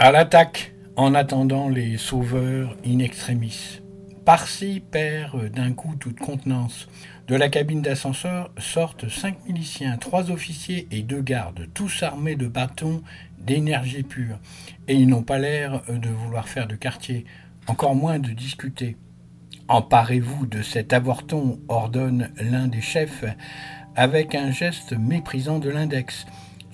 [0.00, 3.80] À l'attaque, en attendant les sauveurs in extremis.
[4.24, 6.86] Parsi perd d'un coup toute contenance.
[7.26, 12.46] De la cabine d'ascenseur sortent cinq miliciens, trois officiers et deux gardes, tous armés de
[12.46, 13.02] bâtons
[13.40, 14.38] d'énergie pure.
[14.86, 17.24] Et ils n'ont pas l'air de vouloir faire de quartier,
[17.66, 18.96] encore moins de discuter.
[19.66, 23.24] Emparez-vous de cet avorton, ordonne l'un des chefs,
[23.96, 26.24] avec un geste méprisant de l'index.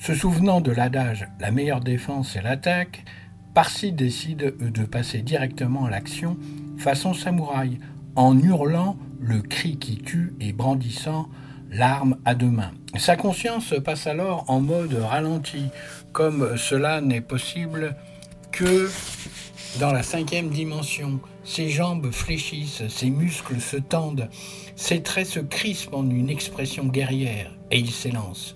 [0.04, 3.06] Se souvenant de l'adage La meilleure défense est l'attaque,
[3.54, 6.36] Parsi décide de passer directement à l'action
[6.76, 7.78] façon samouraï,
[8.14, 11.30] en hurlant le cri qui tue et brandissant
[11.70, 12.72] l'arme à deux mains.
[12.98, 15.70] Sa conscience passe alors en mode ralenti,
[16.12, 17.96] comme cela n'est possible
[18.52, 18.90] que
[19.80, 21.18] dans la cinquième dimension.
[21.44, 24.28] Ses jambes fléchissent, ses muscles se tendent,
[24.76, 28.54] ses traits se crispent en une expression guerrière, et il s'élance.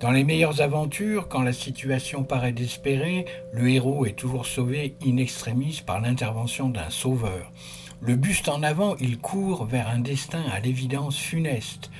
[0.00, 5.18] Dans les meilleures aventures, quand la situation paraît désespérée, le héros est toujours sauvé in
[5.18, 7.52] extremis par l'intervention d'un sauveur.
[8.00, 11.90] Le buste en avant, il court vers un destin à l'évidence funeste.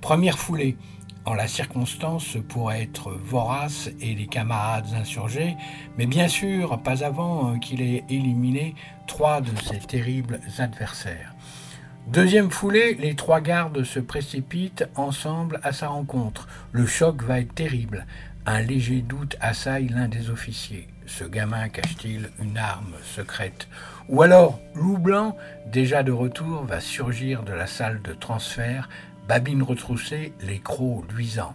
[0.00, 0.78] Première foulée.
[1.26, 5.54] En la circonstance pourrait être vorace et les camarades insurgés,
[5.98, 8.74] mais bien sûr pas avant qu'il ait éliminé
[9.06, 11.31] trois de ses terribles adversaires.
[12.08, 16.48] Deuxième foulée, les trois gardes se précipitent ensemble à sa rencontre.
[16.72, 18.06] Le choc va être terrible.
[18.44, 20.88] Un léger doute assaille l'un des officiers.
[21.06, 23.68] Ce gamin cache-t-il une arme secrète?
[24.08, 25.36] Ou alors, Loup Blanc,
[25.66, 28.88] déjà de retour, va surgir de la salle de transfert,
[29.28, 31.54] babine retroussée, les crocs luisants.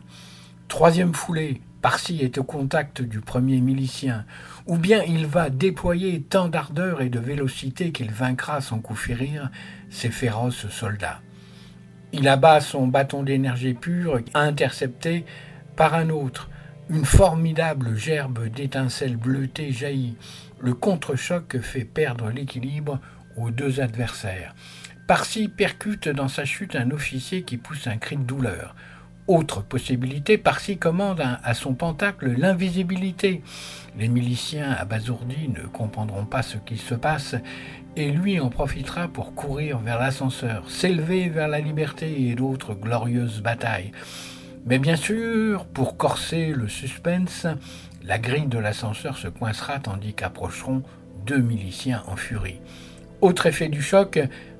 [0.69, 4.25] Troisième foulée, Parsi est au contact du premier milicien,
[4.65, 9.51] ou bien il va déployer tant d'ardeur et de vélocité qu'il vaincra sans coup férir
[9.89, 11.21] ses féroces soldats.
[12.13, 15.25] Il abat son bâton d'énergie pure, intercepté
[15.75, 16.49] par un autre.
[16.89, 20.15] Une formidable gerbe d'étincelles bleutées jaillit.
[20.59, 22.99] Le contre-choc fait perdre l'équilibre
[23.35, 24.55] aux deux adversaires.
[25.05, 28.75] Parsi percute dans sa chute un officier qui pousse un cri de douleur.
[29.27, 33.43] Autre possibilité, Parsi commande à son pentacle l'invisibilité.
[33.97, 37.35] Les miliciens abasourdis ne comprendront pas ce qui se passe
[37.97, 43.41] et lui en profitera pour courir vers l'ascenseur, s'élever vers la liberté et d'autres glorieuses
[43.41, 43.91] batailles.
[44.67, 47.47] Mais bien sûr, pour corser le suspense,
[48.03, 50.83] la grille de l'ascenseur se coincera tandis qu'approcheront
[51.25, 52.61] deux miliciens en furie.
[53.21, 54.19] Autre effet du choc,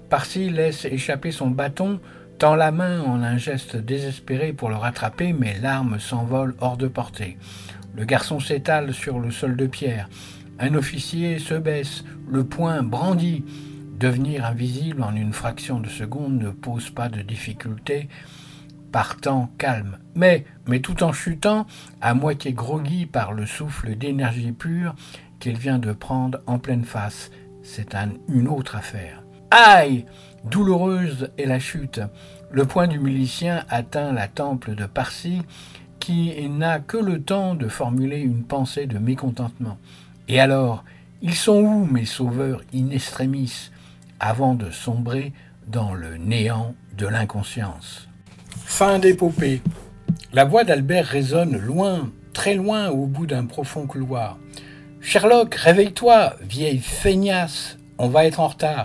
[0.09, 1.99] Parsi laisse échapper son bâton
[2.39, 6.87] tend la main en un geste désespéré pour le rattraper, mais l'arme s'envole hors de
[6.87, 7.37] portée.
[7.95, 10.07] Le garçon s'étale sur le sol de pierre.
[10.59, 13.43] Un officier se baisse, le poing brandi.
[13.99, 18.09] Devenir invisible en une fraction de seconde ne pose pas de difficulté,
[18.91, 19.97] partant calme.
[20.15, 20.45] Mais,
[20.81, 21.65] tout en chutant,
[22.01, 24.95] à moitié groggy par le souffle d'énergie pure
[25.39, 27.31] qu'il vient de prendre en pleine face,
[27.63, 27.95] c'est
[28.27, 29.23] une autre affaire.
[29.51, 30.05] Aïe
[30.45, 31.99] Douloureuse est la chute.
[32.51, 35.41] Le poing du milicien atteint la temple de Parsi,
[35.99, 39.77] qui n'a que le temps de formuler une pensée de mécontentement.
[40.27, 40.83] Et alors,
[41.21, 43.71] ils sont où, mes sauveurs in extremis,
[44.19, 45.33] avant de sombrer
[45.67, 48.07] dans le néant de l'inconscience?
[48.65, 49.61] Fin d'épopée.
[50.33, 54.37] La voix d'Albert résonne loin, très loin, au bout d'un profond couloir.
[54.99, 58.83] Sherlock, réveille-toi, vieille feignasse, on va être en retard.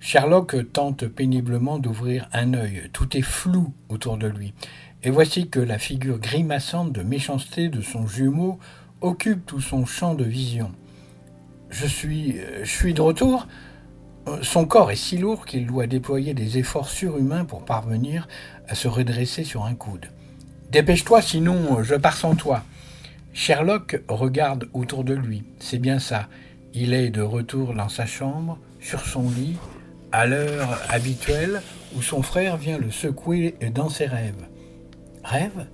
[0.00, 2.88] Sherlock tente péniblement d'ouvrir un œil.
[2.92, 4.54] Tout est flou autour de lui.
[5.02, 8.58] Et voici que la figure grimaçante de méchanceté de son jumeau
[9.00, 10.72] occupe tout son champ de vision.
[11.70, 13.46] Je suis, je suis de retour.
[14.42, 18.26] Son corps est si lourd qu'il doit déployer des efforts surhumains pour parvenir
[18.68, 20.06] à se redresser sur un coude.
[20.70, 22.62] Dépêche-toi, sinon je pars sans toi.
[23.32, 25.44] Sherlock regarde autour de lui.
[25.58, 26.28] C'est bien ça.
[26.72, 29.56] Il est de retour dans sa chambre, sur son lit,
[30.12, 31.60] à l'heure habituelle
[31.96, 34.46] où son frère vient le secouer dans ses rêves.
[35.22, 35.66] Rêve?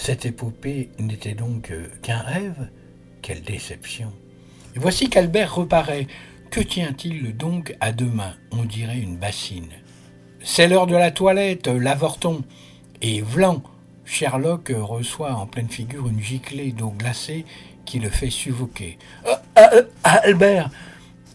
[0.00, 2.70] Cette épopée n'était donc qu'un rêve
[3.20, 4.10] Quelle déception
[4.74, 6.06] Et voici qu'Albert reparaît.
[6.50, 9.68] Que tient-il donc à deux mains On dirait une bassine?
[10.42, 12.42] C'est l'heure de la toilette, l'avorton.
[13.02, 13.62] Et vlan
[14.06, 17.44] Sherlock reçoit en pleine figure une giclée d'eau glacée
[17.84, 18.96] qui le fait suffoquer.
[20.02, 20.70] Albert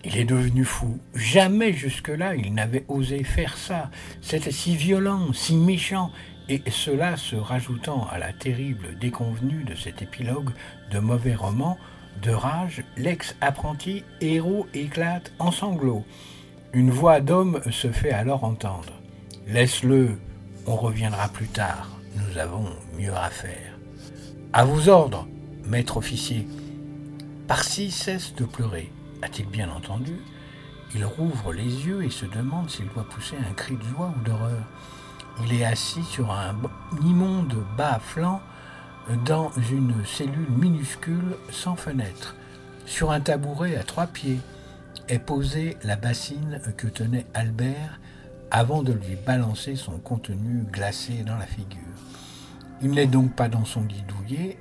[0.07, 0.99] il est devenu fou.
[1.13, 3.91] Jamais jusque-là il n'avait osé faire ça.
[4.21, 6.11] C'était si violent, si méchant,
[6.49, 10.51] et cela se rajoutant à la terrible déconvenue de cet épilogue
[10.91, 11.77] de mauvais roman,
[12.21, 16.05] de rage, l'ex-apprenti héros éclate en sanglots.
[16.73, 18.93] Une voix d'homme se fait alors entendre.
[19.47, 20.17] Laisse-le,
[20.65, 22.65] on reviendra plus tard, nous avons
[22.97, 23.77] mieux à faire.
[24.53, 25.27] À vos ordres,
[25.65, 26.47] maître officier.
[27.47, 28.91] Parsi cesse de pleurer.
[29.21, 30.13] A-t-il bien entendu
[30.93, 34.23] Il rouvre les yeux et se demande s'il doit pousser un cri de joie ou
[34.23, 34.63] d'horreur.
[35.43, 36.55] Il est assis sur un
[37.03, 38.41] immonde bas flanc
[39.25, 42.35] dans une cellule minuscule sans fenêtre.
[42.85, 44.39] Sur un tabouret à trois pieds
[45.07, 47.99] est posée la bassine que tenait Albert
[48.49, 51.79] avant de lui balancer son contenu glacé dans la figure.
[52.81, 54.03] Il n'est donc pas dans son lit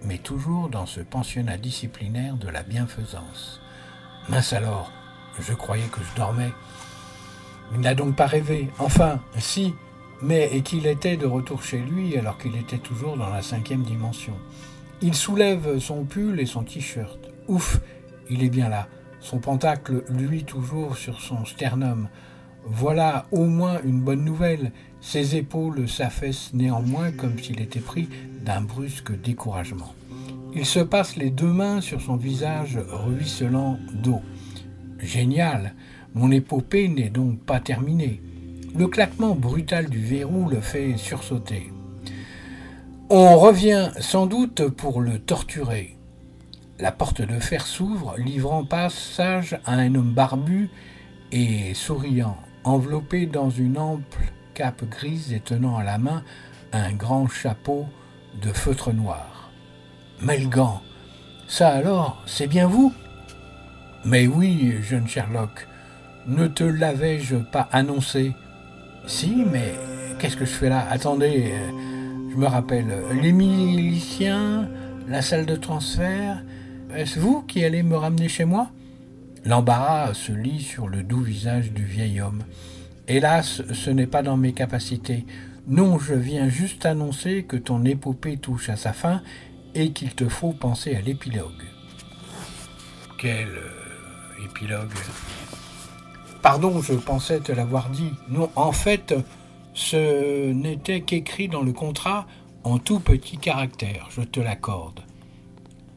[0.04, 3.60] mais toujours dans ce pensionnat disciplinaire de la bienfaisance.
[4.28, 4.92] Mince alors,
[5.40, 6.52] je croyais que je dormais.
[7.72, 8.70] Il n'a donc pas rêvé.
[8.78, 9.74] Enfin, si,
[10.22, 13.82] mais et qu'il était de retour chez lui alors qu'il était toujours dans la cinquième
[13.82, 14.34] dimension.
[15.02, 17.18] Il soulève son pull et son t-shirt.
[17.48, 17.80] Ouf,
[18.30, 18.88] il est bien là.
[19.20, 22.08] Son pentacle, lui, toujours sur son sternum.
[22.66, 24.72] Voilà au moins une bonne nouvelle.
[25.00, 28.08] Ses épaules s'affaissent néanmoins comme s'il était pris
[28.44, 29.94] d'un brusque découragement.
[30.54, 34.20] Il se passe les deux mains sur son visage ruisselant d'eau.
[34.98, 35.74] Génial,
[36.14, 38.22] mon épopée n'est donc pas terminée.
[38.76, 41.72] Le claquement brutal du verrou le fait sursauter.
[43.08, 45.96] On revient sans doute pour le torturer.
[46.80, 50.70] La porte de fer s'ouvre, livrant passage à un homme barbu
[51.30, 56.24] et souriant, enveloppé dans une ample cape grise et tenant à la main
[56.72, 57.86] un grand chapeau
[58.42, 59.52] de feutre noir.
[60.20, 60.82] Melgan,
[61.46, 62.92] ça alors, c'est bien vous?
[64.04, 65.68] Mais oui, jeune Sherlock,
[66.26, 68.32] ne te l'avais-je pas annoncé?
[69.06, 69.74] Si, mais
[70.18, 70.86] qu'est-ce que je fais là?
[70.90, 71.70] Attendez, euh,
[72.30, 72.86] je me rappelle.
[73.20, 74.68] Les miliciens,
[75.08, 76.42] la salle de transfert,
[76.94, 78.70] est-ce vous qui allez me ramener chez moi?
[79.44, 82.44] L'embarras se lit sur le doux visage du vieil homme.
[83.06, 85.26] Hélas, ce n'est pas dans mes capacités.
[85.66, 89.22] Non, je viens juste annoncer que ton épopée touche à sa fin
[89.74, 91.62] et qu'il te faut penser à l'épilogue.
[93.18, 94.92] Quel euh, épilogue?
[96.44, 98.10] Pardon, je pensais te l'avoir dit.
[98.28, 99.14] Non, en fait,
[99.72, 102.26] ce n'était qu'écrit dans le contrat
[102.64, 105.00] en tout petit caractère, je te l'accorde.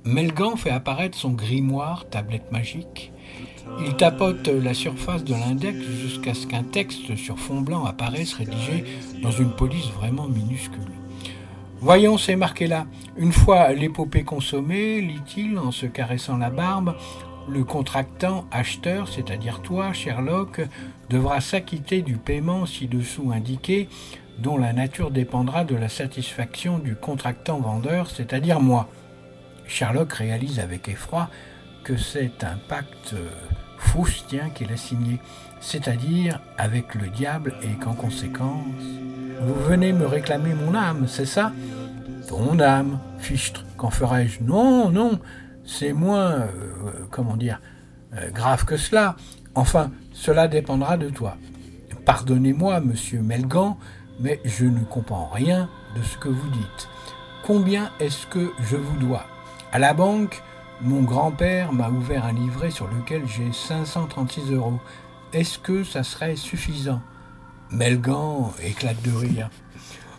[0.05, 3.11] Melgan fait apparaître son grimoire, tablette magique.
[3.85, 8.85] Il tapote la surface de l'index jusqu'à ce qu'un texte sur fond blanc apparaisse rédigé
[9.21, 10.79] dans une police vraiment minuscule.
[11.81, 12.87] Voyons, c'est marqué là.
[13.17, 16.95] Une fois l'épopée consommée, lit-il en se caressant la barbe,
[17.49, 20.61] le contractant acheteur, c'est-à-dire toi, Sherlock,
[21.09, 23.89] devra s'acquitter du paiement ci-dessous indiqué,
[24.39, 28.89] dont la nature dépendra de la satisfaction du contractant vendeur, c'est-à-dire moi.
[29.67, 31.29] Sherlock réalise avec effroi
[31.83, 33.15] que c'est un pacte
[33.77, 35.19] faustien qu'il a signé,
[35.59, 38.65] c'est-à-dire avec le diable, et qu'en conséquence,
[39.41, 41.51] vous venez me réclamer mon âme, c'est ça?
[42.27, 45.19] Ton âme, fichtre, qu'en ferais-je Non, non,
[45.67, 46.47] c'est moins, euh,
[47.11, 47.61] comment dire,
[48.13, 49.15] euh, grave que cela.
[49.53, 51.37] Enfin, cela dépendra de toi.
[52.05, 53.77] Pardonnez-moi, monsieur Melgan,
[54.19, 56.89] mais je ne comprends rien de ce que vous dites.
[57.45, 59.25] Combien est-ce que je vous dois?
[59.71, 60.41] À la banque,
[60.81, 64.79] mon grand-père m'a ouvert un livret sur lequel j'ai 536 euros.
[65.33, 67.01] Est-ce que ça serait suffisant?
[67.71, 69.49] Melgan éclate de rire.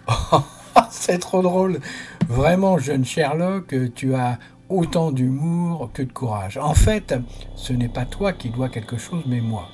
[0.91, 1.81] c'est trop drôle.
[2.29, 6.59] Vraiment, jeune Sherlock, tu as autant d'humour que de courage.
[6.59, 7.15] En fait,
[7.57, 9.69] ce n'est pas toi qui dois quelque chose, mais moi.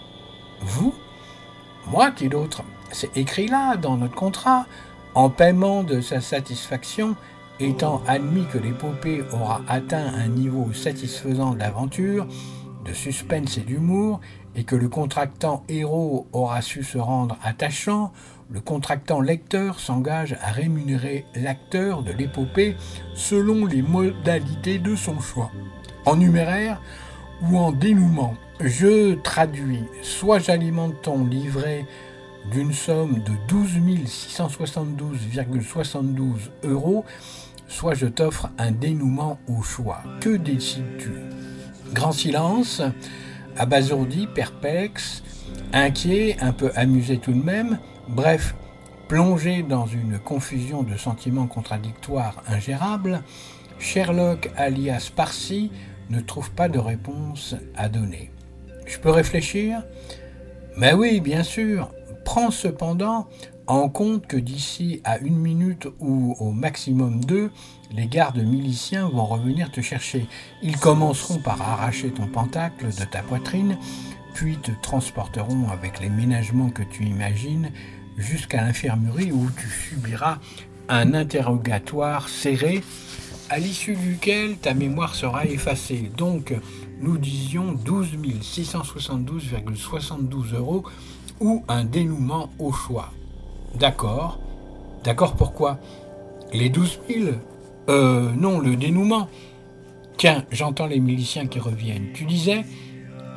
[0.60, 0.94] Vous
[1.90, 4.66] Moi qui d'autre C'est écrit là, dans notre contrat.
[5.14, 7.14] En paiement de sa satisfaction,
[7.60, 12.26] étant admis que l'épopée aura atteint un niveau satisfaisant d'aventure,
[12.84, 14.20] de suspense et d'humour,
[14.56, 18.12] et que le contractant héros aura su se rendre attachant,
[18.50, 22.76] le contractant lecteur s'engage à rémunérer l'acteur de l'épopée
[23.14, 25.50] selon les modalités de son choix.
[26.06, 26.80] En numéraire
[27.42, 31.86] ou en dénouement, je traduis, soit j'alimente ton livret
[32.52, 37.04] d'une somme de 12 672,72 euros,
[37.68, 40.02] soit je t'offre un dénouement au choix.
[40.20, 41.10] Que décides-tu?
[41.92, 42.82] Grand silence,
[43.56, 45.22] abasourdi, perplexe,
[45.72, 48.54] inquiet, un peu amusé tout de même, bref,
[49.08, 53.22] plongé dans une confusion de sentiments contradictoires ingérables,
[53.78, 55.70] Sherlock alias Parsi
[56.10, 58.30] ne trouve pas de réponse à donner.
[58.86, 59.82] Je peux réfléchir?
[60.76, 61.90] Mais oui, bien sûr.
[62.24, 63.26] Prends cependant
[63.66, 67.50] en compte que d'ici à une minute ou au maximum deux,
[67.96, 70.26] les gardes miliciens vont revenir te chercher.
[70.62, 73.78] Ils commenceront par arracher ton pentacle de ta poitrine,
[74.34, 77.70] puis te transporteront avec les ménagements que tu imagines
[78.16, 80.38] jusqu'à l'infirmerie où tu subiras
[80.88, 82.82] un interrogatoire serré
[83.48, 86.10] à l'issue duquel ta mémoire sera effacée.
[86.16, 86.52] Donc,
[87.00, 90.84] nous disions 12 672,72 euros
[91.40, 93.12] ou un dénouement au choix.
[93.74, 94.40] D'accord?
[95.04, 95.78] D'accord pourquoi?
[96.52, 97.30] Les 12 000
[97.88, 99.28] Euh, non, le dénouement.
[100.16, 102.12] Tiens, j'entends les miliciens qui reviennent.
[102.14, 102.64] Tu disais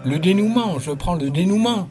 [0.06, 1.90] Le dénouement, je prends le dénouement.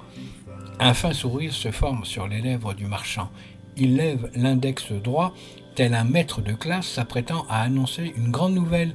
[0.78, 3.30] Un fin sourire se forme sur les lèvres du marchand.
[3.76, 5.34] Il lève l'index droit,
[5.74, 8.94] tel un maître de classe s'apprêtant à annoncer une grande nouvelle.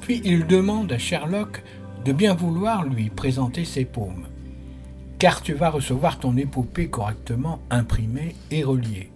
[0.00, 1.62] Puis il demande à Sherlock
[2.04, 4.26] de bien vouloir lui présenter ses paumes.
[5.18, 9.10] Car tu vas recevoir ton épopée correctement imprimée et reliée.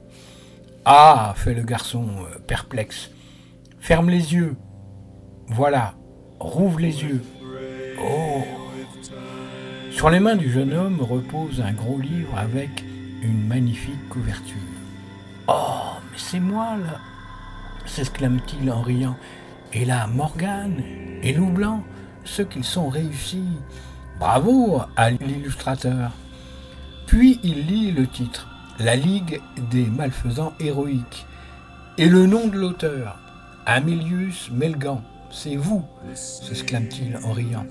[0.84, 3.10] Ah, fait le garçon euh, perplexe.
[3.86, 4.56] Ferme les yeux.
[5.46, 5.94] Voilà,
[6.40, 7.22] rouvre les yeux.
[8.02, 8.42] Oh
[9.92, 12.82] Sur les mains du jeune homme repose un gros livre avec
[13.22, 14.56] une magnifique couverture.
[15.46, 16.98] Oh, mais c'est moi là
[17.88, 19.16] s'exclame-t-il en riant.
[19.72, 20.82] Et là, Morgane
[21.22, 21.84] et Loup Blanc,
[22.24, 23.60] ceux qu'ils sont réussis.
[24.18, 26.10] Bravo à l'illustrateur.
[27.06, 28.48] Puis il lit le titre,
[28.80, 29.40] La Ligue
[29.70, 31.24] des malfaisants héroïques,
[31.98, 33.20] et le nom de l'auteur,
[33.68, 35.02] Amelius Melgan.
[35.28, 35.82] C'est vous,
[36.14, 37.66] s'exclame-t-il en riant.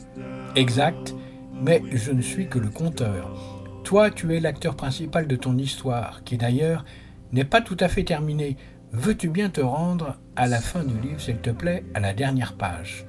[0.57, 1.15] Exact,
[1.53, 3.31] mais je ne suis que le conteur.
[3.85, 6.83] Toi, tu es l'acteur principal de ton histoire, qui d'ailleurs
[7.31, 8.57] n'est pas tout à fait terminée.
[8.91, 12.57] Veux-tu bien te rendre à la fin du livre, s'il te plaît, à la dernière
[12.57, 13.05] page?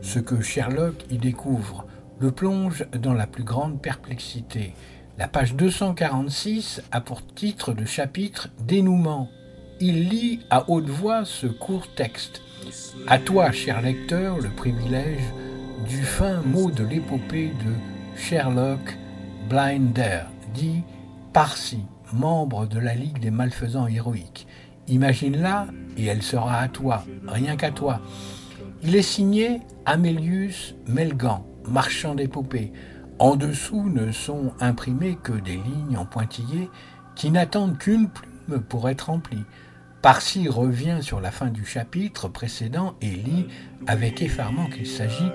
[0.00, 1.86] Ce que Sherlock y découvre
[2.18, 4.72] le plonge dans la plus grande perplexité.
[5.18, 9.28] La page 246 a pour titre de chapitre Dénouement.
[9.84, 12.40] Il lit à haute voix ce court texte.
[13.08, 15.24] À toi, cher lecteur, le privilège
[15.88, 18.96] du fin mot de l'épopée de Sherlock
[19.48, 20.20] Blinder,
[20.54, 20.84] dit
[21.32, 21.80] Parsi,
[22.12, 24.46] membre de la Ligue des malfaisants héroïques.
[24.86, 28.02] Imagine-la et elle sera à toi, rien qu'à toi.
[28.84, 32.72] Il est signé Amelius Melgan, marchand d'épopées.
[33.18, 36.70] En dessous ne sont imprimées que des lignes en pointillés
[37.16, 39.44] qui n'attendent qu'une plume pour être remplies.
[40.02, 43.46] Parsi revient sur la fin du chapitre précédent et lit
[43.86, 45.30] avec effarement qu'il s'agit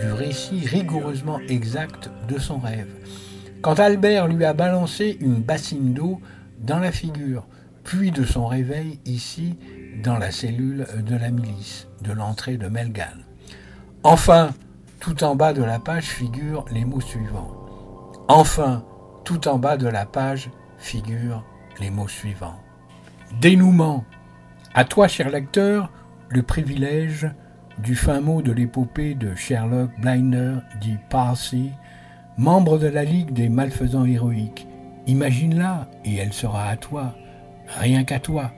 [0.00, 2.86] du récit rigoureusement exact de son rêve.
[3.62, 6.20] Quand Albert lui a balancé une bassine d'eau
[6.60, 7.48] dans la figure,
[7.82, 9.58] puis de son réveil ici
[10.04, 13.18] dans la cellule de la milice, de l'entrée de Melgan.
[14.04, 14.50] Enfin,
[15.00, 17.50] tout en bas de la page figurent les mots suivants.
[18.28, 18.84] Enfin,
[19.24, 20.48] tout en bas de la page
[20.78, 21.44] figurent
[21.80, 22.60] les mots suivants.
[23.40, 24.04] Dénouement.
[24.74, 25.90] À toi, cher lecteur,
[26.28, 27.28] le privilège
[27.78, 31.70] du fin mot de l'épopée de Sherlock Blinder, dit Parsi,
[32.36, 34.66] membre de la Ligue des malfaisants héroïques.
[35.06, 37.14] Imagine-la, et elle sera à toi,
[37.78, 38.52] rien qu'à toi.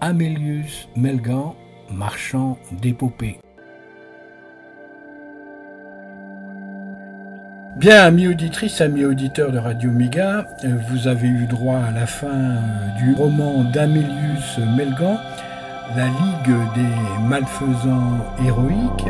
[0.00, 1.56] Amélius Melgan,
[1.90, 3.38] marchand d'épopées.
[7.76, 12.04] Bien, amis auditrices, amis auditeurs de Radio Méga, euh, vous avez eu droit à la
[12.04, 12.58] fin euh,
[12.98, 15.20] du roman d'Amélius Melgan,
[15.96, 19.06] La Ligue des malfaisants héroïques.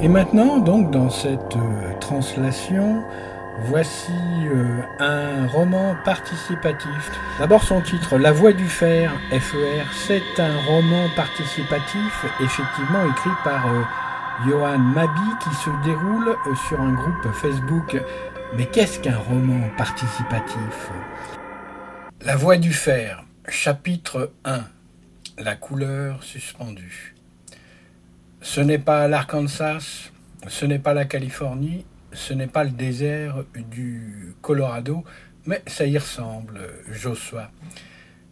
[0.00, 3.04] Et maintenant, donc, dans cette euh, translation,
[3.66, 4.12] voici
[4.98, 7.12] un roman participatif.
[7.38, 13.64] D'abord son titre, La Voix du Fer, FER, c'est un roman participatif, effectivement écrit par...
[14.42, 17.96] Johan Mabi qui se déroule euh, sur un groupe Facebook.
[18.56, 20.90] Mais qu'est-ce qu'un roman participatif?
[22.20, 24.64] La Voix du Fer, chapitre 1
[25.38, 27.14] La couleur suspendue.
[28.40, 30.10] Ce n'est pas l'Arkansas,
[30.48, 35.04] ce n'est pas la Californie, ce n'est pas le désert du Colorado,
[35.46, 36.60] mais ça y ressemble,
[36.90, 37.50] Joshua.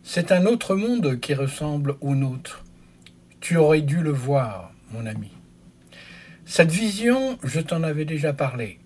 [0.03, 2.65] C'est un autre monde qui ressemble au nôtre.
[3.41, 5.31] Tu aurais dû le voir, mon ami.
[6.45, 8.81] Cette vision, je t'en avais déjà parlé.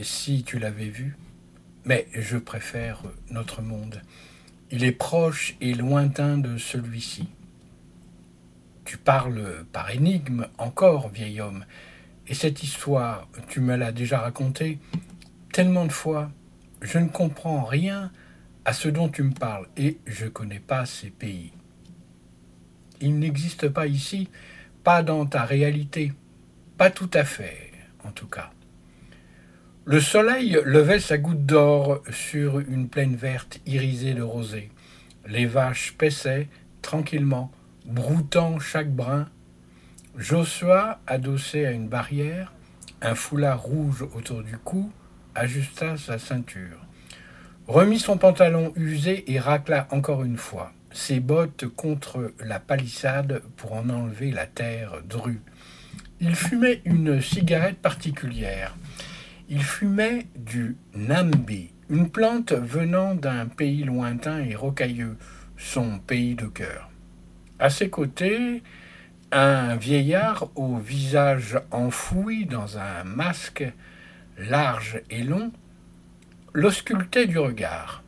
[0.00, 1.16] Si tu l'avais vue,
[1.84, 4.00] mais je préfère notre monde.
[4.70, 7.28] Il est proche et lointain de celui-ci.
[8.84, 11.64] Tu parles par énigme encore, vieil homme,
[12.28, 14.78] et cette histoire, tu me l'as déjà racontée
[15.52, 16.30] tellement de fois.
[16.80, 18.12] Je ne comprends rien
[18.64, 21.52] à ce dont tu me parles, et je ne connais pas ces pays.
[23.00, 24.28] Il n'existe pas ici,
[24.84, 26.12] pas dans ta réalité,
[26.78, 27.72] pas tout à fait,
[28.04, 28.50] en tout cas.
[29.84, 34.70] Le soleil levait sa goutte d'or sur une plaine verte irisée de rosée.
[35.26, 36.48] Les vaches paissaient
[36.80, 37.50] tranquillement,
[37.84, 39.28] broutant chaque brin.
[40.16, 42.52] Joshua, adossé à une barrière,
[43.02, 44.92] un foulard rouge autour du cou,
[45.34, 46.78] ajusta sa ceinture,
[47.66, 50.72] remit son pantalon usé et racla encore une fois.
[50.92, 55.40] ses bottes contre la palissade pour en enlever la terre drue.
[56.20, 58.74] Il fumait une cigarette particulière.
[59.48, 65.16] Il fumait du nambi, une plante venant d'un pays lointain et rocailleux,
[65.56, 66.90] son pays de cœur.
[67.60, 68.64] À ses côtés,
[69.30, 73.64] un vieillard au visage enfoui dans un masque
[74.38, 75.52] large et long
[76.52, 78.02] l'auscultait du regard.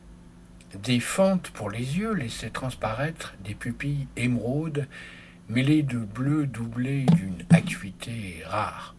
[0.83, 4.87] Des fentes pour les yeux laissaient transparaître des pupilles émeraudes
[5.51, 8.95] mêlées de bleu doublé d'une acuité rare.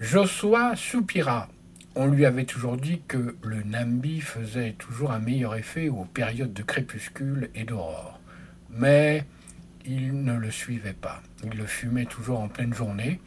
[0.00, 1.48] Josua soupira.
[1.94, 6.52] On lui avait toujours dit que le Nambi faisait toujours un meilleur effet aux périodes
[6.52, 8.18] de crépuscule et d'aurore.
[8.70, 9.24] Mais
[9.86, 11.22] il ne le suivait pas.
[11.44, 13.20] Il le fumait toujours en pleine journée,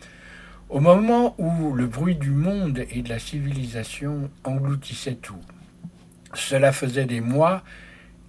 [0.70, 5.42] au moment où le bruit du monde et de la civilisation engloutissait tout.
[6.34, 7.64] Cela faisait des mois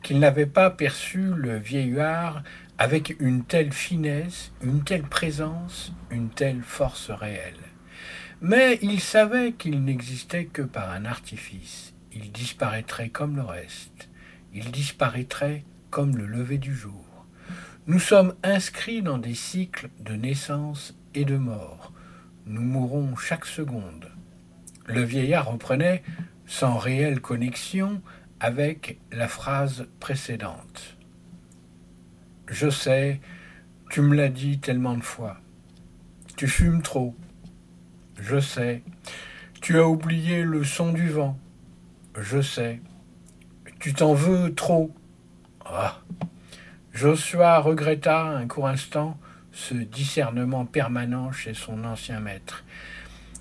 [0.02, 2.42] qu'il n'avait pas perçu le vieillard
[2.82, 7.62] avec une telle finesse, une telle présence, une telle force réelle.
[8.40, 11.94] Mais il savait qu'il n'existait que par un artifice.
[12.12, 14.08] Il disparaîtrait comme le reste.
[14.52, 17.24] Il disparaîtrait comme le lever du jour.
[17.86, 21.92] Nous sommes inscrits dans des cycles de naissance et de mort.
[22.46, 24.10] Nous mourrons chaque seconde.
[24.86, 26.02] Le vieillard reprenait,
[26.46, 28.02] sans réelle connexion,
[28.40, 30.96] avec la phrase précédente.
[32.52, 33.18] Je sais,
[33.90, 35.38] tu me l'as dit tellement de fois.
[36.36, 37.16] Tu fumes trop.
[38.20, 38.82] Je sais.
[39.62, 41.38] Tu as oublié le son du vent.
[42.20, 42.82] Je sais.
[43.80, 44.94] Tu t'en veux trop.
[45.64, 46.02] Ah.
[46.92, 49.18] Joshua regretta un court instant
[49.50, 52.64] ce discernement permanent chez son ancien maître.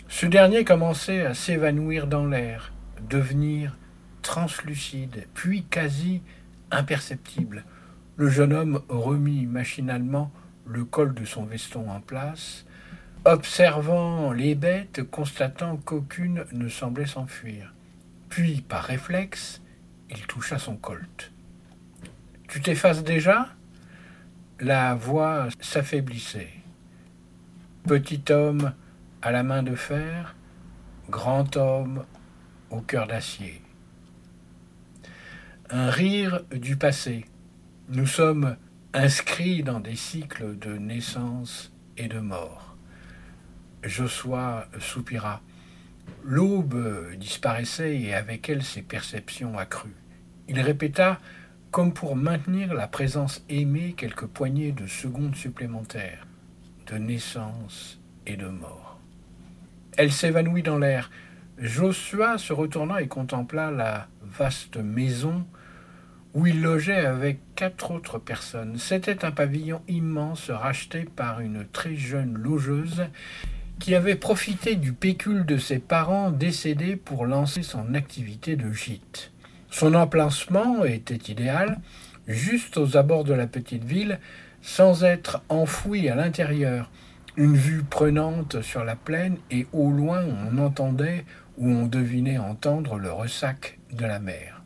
[0.07, 2.71] Ce dernier commençait à s'évanouir dans l'air,
[3.09, 3.77] devenir
[4.21, 6.21] translucide, puis quasi
[6.71, 7.65] imperceptible.
[8.17, 10.31] Le jeune homme remit machinalement
[10.65, 12.65] le col de son veston en place,
[13.25, 17.73] observant les bêtes, constatant qu'aucune ne semblait s'enfuir.
[18.29, 19.61] Puis, par réflexe,
[20.09, 21.31] il toucha son colt.
[22.47, 23.49] Tu t'effaces déjà?
[24.59, 26.51] La voix s'affaiblissait.
[27.87, 28.73] Petit homme
[29.21, 30.35] à la main de fer,
[31.09, 32.05] grand homme
[32.69, 33.61] au cœur d'acier.
[35.69, 37.25] Un rire du passé.
[37.93, 38.55] Nous sommes
[38.93, 42.77] inscrits dans des cycles de naissance et de mort.
[43.83, 45.41] Josua soupira.
[46.23, 49.97] L'aube disparaissait et avec elle ses perceptions accrues.
[50.47, 51.19] Il répéta,
[51.69, 56.25] comme pour maintenir la présence aimée, quelques poignées de secondes supplémentaires,
[56.87, 59.01] de naissance et de mort.
[59.97, 61.11] Elle s'évanouit dans l'air.
[61.57, 65.45] Josua se retourna et contempla la vaste maison
[66.33, 68.77] où il logeait avec quatre autres personnes.
[68.77, 73.03] C'était un pavillon immense racheté par une très jeune logeuse
[73.79, 79.31] qui avait profité du pécule de ses parents décédés pour lancer son activité de gîte.
[79.69, 81.79] Son emplacement était idéal,
[82.27, 84.19] juste aux abords de la petite ville,
[84.61, 86.91] sans être enfoui à l'intérieur.
[87.37, 91.25] Une vue prenante sur la plaine et au loin on entendait
[91.57, 94.60] ou on devinait entendre le ressac de la mer.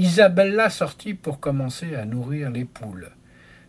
[0.00, 3.10] Isabella sortit pour commencer à nourrir les poules.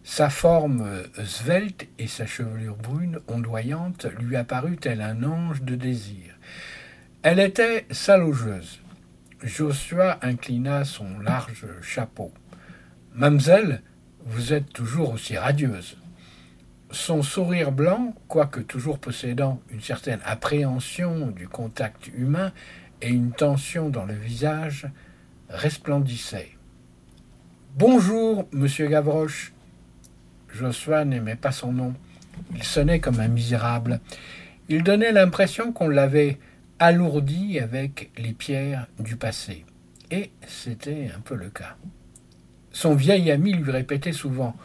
[0.06, 5.76] Sa forme euh, svelte et sa chevelure brune ondoyante lui apparut tel un ange de
[5.76, 6.38] désir.
[7.22, 8.80] Elle était sa logeuse.
[9.44, 12.32] Joshua inclina son large chapeau.
[13.14, 13.82] Mamselle,
[14.26, 15.98] vous êtes toujours aussi radieuse.
[16.92, 22.54] Son sourire blanc, quoique toujours possédant une certaine appréhension du contact humain
[23.02, 24.88] et une tension dans le visage,
[25.52, 26.50] resplendissait.
[27.78, 29.54] Bonjour, monsieur Gavroche,
[30.50, 31.94] Joshua n'aimait pas son nom.
[32.56, 34.00] Il sonnait comme un misérable.
[34.70, 36.38] Il donnait l'impression qu'on l'avait
[36.80, 39.66] alourdi avec les pierres du passé.
[40.10, 41.76] Et c'était un peu le cas.
[42.72, 44.56] Son vieil ami lui répétait souvent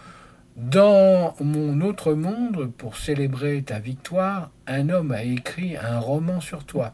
[0.57, 6.65] Dans mon autre monde, pour célébrer ta victoire, un homme a écrit un roman sur
[6.65, 6.93] toi.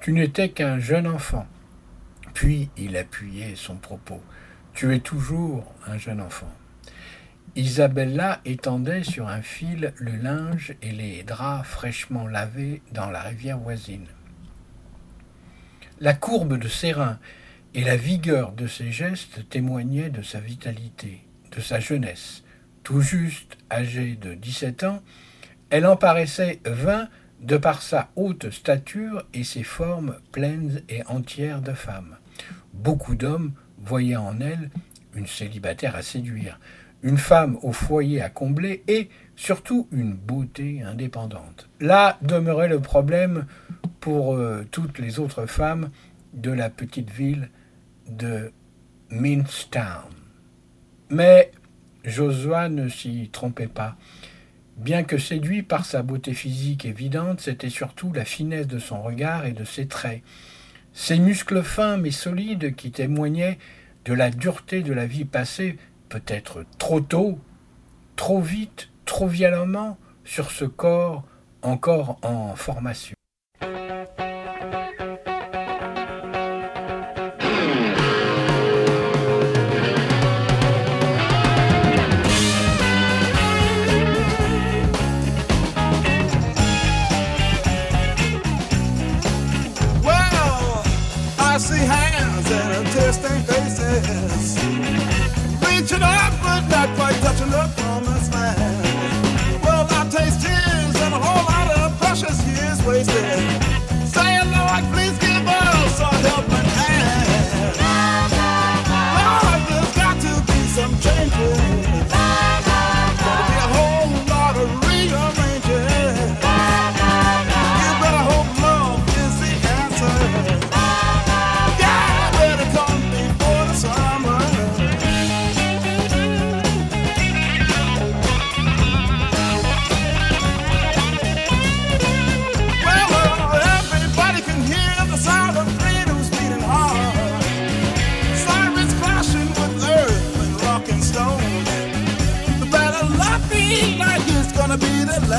[0.00, 1.46] Tu n'étais qu'un jeune enfant.
[2.34, 4.22] Puis il appuyait son propos.
[4.74, 6.50] Tu es toujours un jeune enfant.
[7.54, 13.58] Isabella étendait sur un fil le linge et les draps fraîchement lavés dans la rivière
[13.58, 14.06] voisine.
[16.00, 17.18] La courbe de ses reins
[17.74, 22.42] et la vigueur de ses gestes témoignaient de sa vitalité, de sa jeunesse.
[22.82, 25.02] Tout juste âgée de dix-sept ans,
[25.68, 27.08] elle en paraissait vingt
[27.40, 32.16] de par sa haute stature et ses formes pleines et entières de femme.
[32.72, 34.70] Beaucoup d'hommes voyaient en elle
[35.14, 36.58] une célibataire à séduire,
[37.02, 41.68] une femme au foyer à combler et surtout une beauté indépendante.
[41.80, 43.46] Là demeurait le problème
[44.00, 45.90] pour euh, toutes les autres femmes
[46.32, 47.50] de la petite ville
[48.08, 48.52] de
[49.10, 50.10] Minstown.
[51.10, 51.52] Mais
[52.04, 53.96] Josua ne s'y trompait pas.
[54.76, 59.44] Bien que séduit par sa beauté physique évidente, c'était surtout la finesse de son regard
[59.44, 60.22] et de ses traits.
[60.92, 63.58] Ses muscles fins mais solides qui témoignaient
[64.04, 65.78] de la dureté de la vie passée,
[66.08, 67.38] peut-être trop tôt,
[68.16, 71.24] trop vite, trop violemment, sur ce corps
[71.62, 73.14] encore en formation.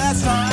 [0.04, 0.53] last time.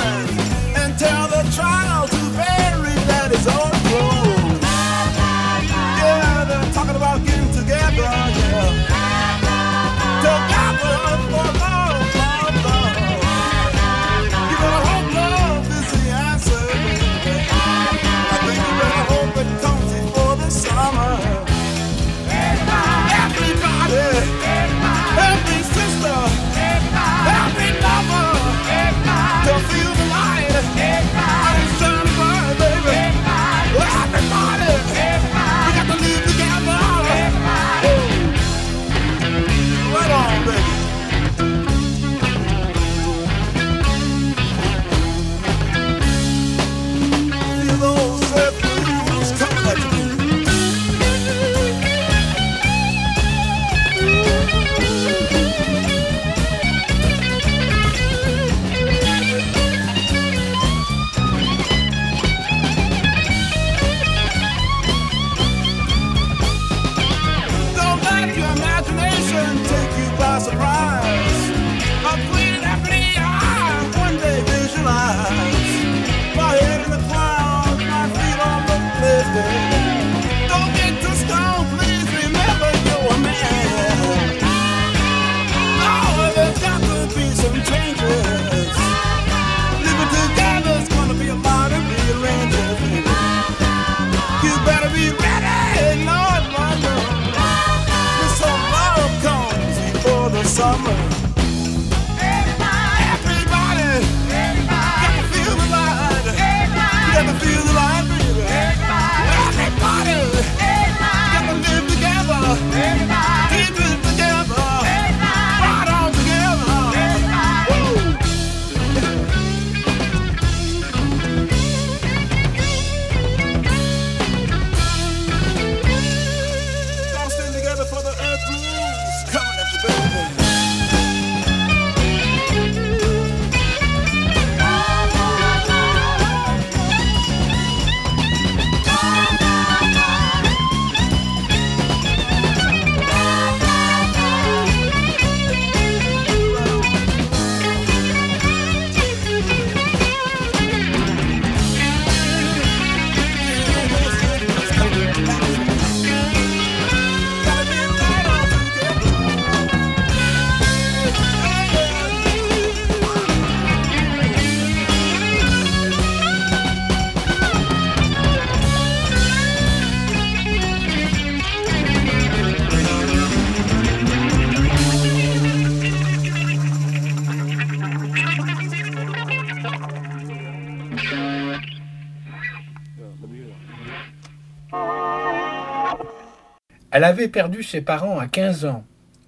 [187.00, 188.84] Elle avait perdu ses parents à 15 ans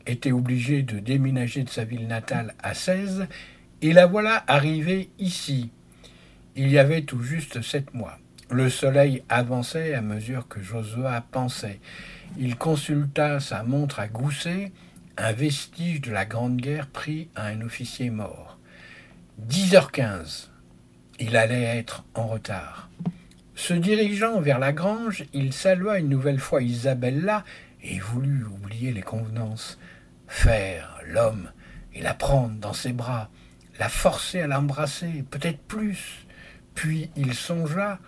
[0.07, 3.27] était obligé de déménager de sa ville natale à 16,
[3.81, 5.71] et la voilà arrivée ici.
[6.55, 8.19] Il y avait tout juste sept mois.
[8.51, 11.81] Le soleil avançait à mesure que Josua pensait.
[12.39, 14.71] Il consulta sa montre à gousset,
[15.17, 18.59] un vestige de la Grande Guerre pris à un officier mort.
[19.49, 20.49] 10h15.
[21.21, 22.91] Il allait être en retard.
[23.55, 27.45] Se dirigeant vers la grange, il salua une nouvelle fois Isabella
[27.83, 29.79] et voulut oublier les convenances,
[30.27, 31.51] faire l'homme
[31.95, 33.31] et la prendre dans ses bras,
[33.79, 36.27] la forcer à l'embrasser, peut-être plus.
[36.75, 37.99] Puis il songea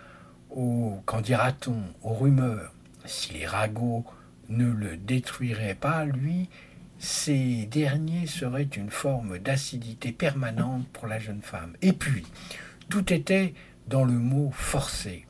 [0.49, 2.73] au, qu'en dira-t-on, aux rumeurs.
[3.05, 4.05] Si les ragots
[4.49, 6.49] ne le détruiraient pas, lui,
[6.97, 11.73] ces derniers seraient une forme d'acidité permanente pour la jeune femme.
[11.83, 12.25] Et puis,
[12.89, 13.53] tout était
[13.87, 15.25] dans le mot forcé.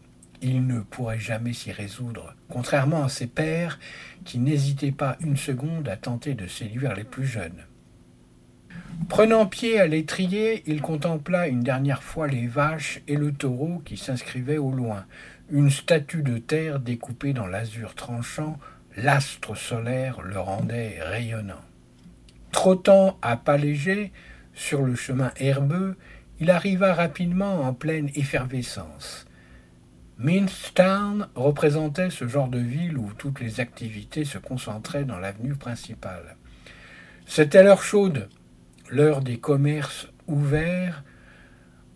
[0.48, 3.80] Il ne pourrait jamais s'y résoudre, contrairement à ses pères
[4.26, 7.64] qui n'hésitaient pas une seconde à tenter de séduire les plus jeunes.
[9.10, 13.98] Prenant pied à l'étrier, il contempla une dernière fois les vaches et le taureau qui
[13.98, 15.08] s'inscrivaient au loin.
[15.50, 18.60] Une statue de terre découpée dans l'azur tranchant,
[18.98, 21.66] l'astre solaire le rendait rayonnant.
[22.52, 24.12] Trottant à pas légers
[24.54, 25.98] sur le chemin herbeux,
[26.40, 29.25] il arriva rapidement en pleine effervescence.
[30.18, 36.38] Minstown représentait ce genre de ville où toutes les activités se concentraient dans l'avenue principale.
[37.26, 38.30] C'était l'heure chaude,
[38.90, 41.04] l'heure des commerces ouverts,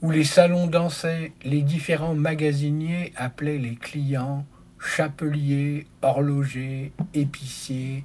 [0.02, 4.46] où les salons dansaient, les différents magasiniers appelaient les clients,
[4.80, 8.04] chapeliers, horlogers, épiciers,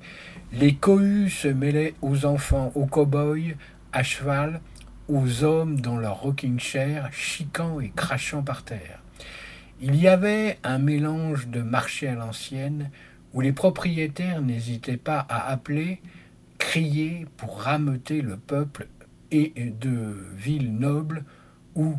[0.53, 3.55] les cohues se mêlaient aux enfants, aux cow-boys,
[3.93, 4.61] à cheval,
[5.09, 9.04] aux hommes dans leur rocking chair, chiquant et crachant par terre.
[9.81, 12.91] Il y avait un mélange de marché à l'ancienne
[13.33, 16.01] où les propriétaires n'hésitaient pas à appeler,
[16.59, 18.87] crier pour rameuter le peuple
[19.33, 21.25] et de villes nobles
[21.75, 21.97] où,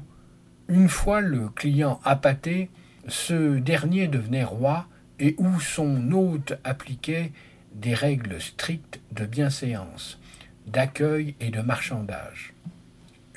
[0.69, 2.69] une fois le client appâté,
[3.07, 4.87] ce dernier devenait roi
[5.19, 7.33] et où son hôte appliquait
[7.73, 10.17] des règles strictes de bienséance,
[10.65, 12.53] d'accueil et de marchandage.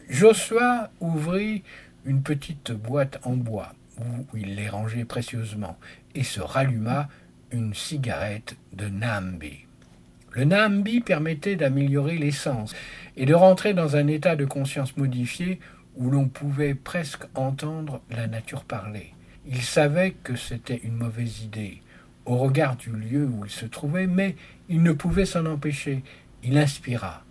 [0.08, 1.64] Joshua ouvrit
[2.04, 5.78] une petite boîte en bois où il les rangeait précieusement,
[6.14, 7.08] et se ralluma
[7.50, 9.66] une cigarette de Nambi.
[10.32, 12.74] Le Nambi permettait d'améliorer l'essence
[13.16, 15.58] et de rentrer dans un état de conscience modifié
[15.96, 19.14] où l'on pouvait presque entendre la nature parler.
[19.46, 21.82] Il savait que c'était une mauvaise idée,
[22.26, 24.36] au regard du lieu où il se trouvait, mais
[24.68, 26.04] il ne pouvait s'en empêcher.
[26.44, 27.24] Il inspira.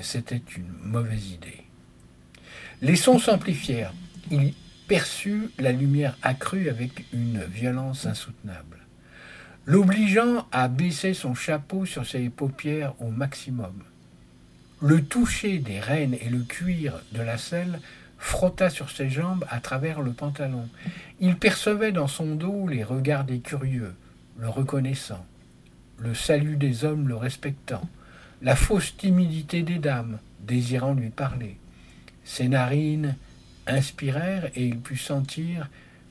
[0.00, 1.64] C'était une mauvaise idée.
[2.80, 3.92] Les sons s'amplifièrent.
[4.88, 8.78] Perçut la lumière accrue avec une violence insoutenable,
[9.66, 13.74] l'obligeant à baisser son chapeau sur ses paupières au maximum.
[14.80, 17.80] Le toucher des rênes et le cuir de la selle
[18.18, 20.68] frotta sur ses jambes à travers le pantalon.
[21.20, 23.94] Il percevait dans son dos les regards des curieux,
[24.38, 25.24] le reconnaissant,
[25.98, 27.88] le salut des hommes le respectant,
[28.40, 31.58] la fausse timidité des dames désirant lui parler.
[32.24, 33.16] Ses narines
[33.68, 35.68] inspirèrent et il put sentir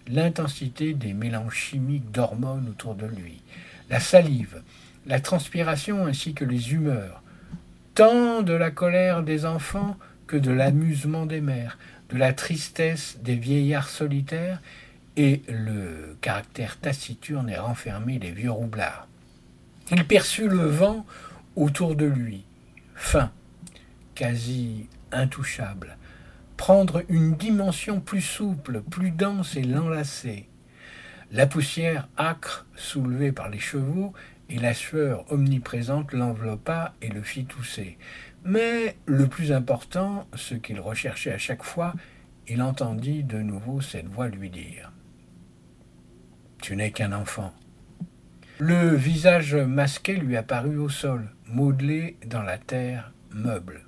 [0.08, 3.42] l'intensité des mélanges chimiques d'hormones autour de lui,
[3.90, 4.62] la salive,
[5.06, 7.22] la transpiration ainsi que les humeurs,
[7.94, 11.78] tant de la colère des enfants que de l'amusement des mères,
[12.10, 14.62] de la tristesse des vieillards solitaires
[15.16, 19.08] et le caractère taciturne et renfermé des vieux roublards.
[19.92, 21.06] Il perçut le vent
[21.56, 22.44] autour de lui,
[22.94, 23.32] fin,
[24.16, 25.98] quasi intouchable,
[26.58, 30.50] prendre une dimension plus souple, plus dense et l'enlacer.
[31.32, 34.14] La poussière âcre soulevée par les chevaux
[34.50, 37.98] et la sueur omniprésente l'enveloppa et le fit tousser.
[38.44, 41.94] Mais le plus important, ce qu'il recherchait à chaque fois,
[42.48, 44.92] il entendit de nouveau cette voix lui dire
[46.62, 47.54] Tu n'es qu'un enfant.
[48.60, 53.87] Le visage masqué lui apparut au sol, modelé dans la terre meuble.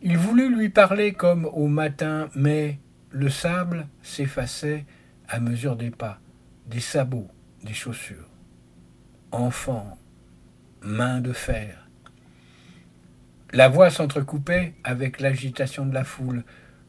[0.00, 2.78] Il voulut lui parler comme au matin, mais
[3.10, 4.86] le sable s'effaçait
[5.28, 6.20] à mesure des pas,
[6.68, 7.26] des sabots,
[7.64, 8.28] des chaussures.
[9.32, 9.98] Enfant,
[10.82, 11.88] main de fer.
[13.52, 16.44] La voix s'entrecoupait avec l'agitation de la foule.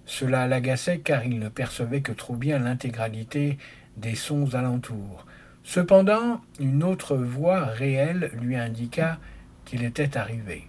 [0.06, 3.58] Cela l'agaçait car il ne percevait que trop bien l'intégralité
[3.98, 5.26] des sons alentours.
[5.64, 9.18] Cependant, une autre voix réelle lui indiqua
[9.66, 10.69] qu'il était arrivé.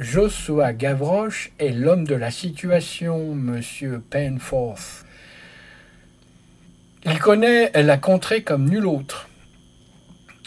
[0.00, 5.04] Joshua Gavroche est l'homme de la situation, monsieur Penforth.
[7.04, 9.28] Il connaît la contrée comme nul autre.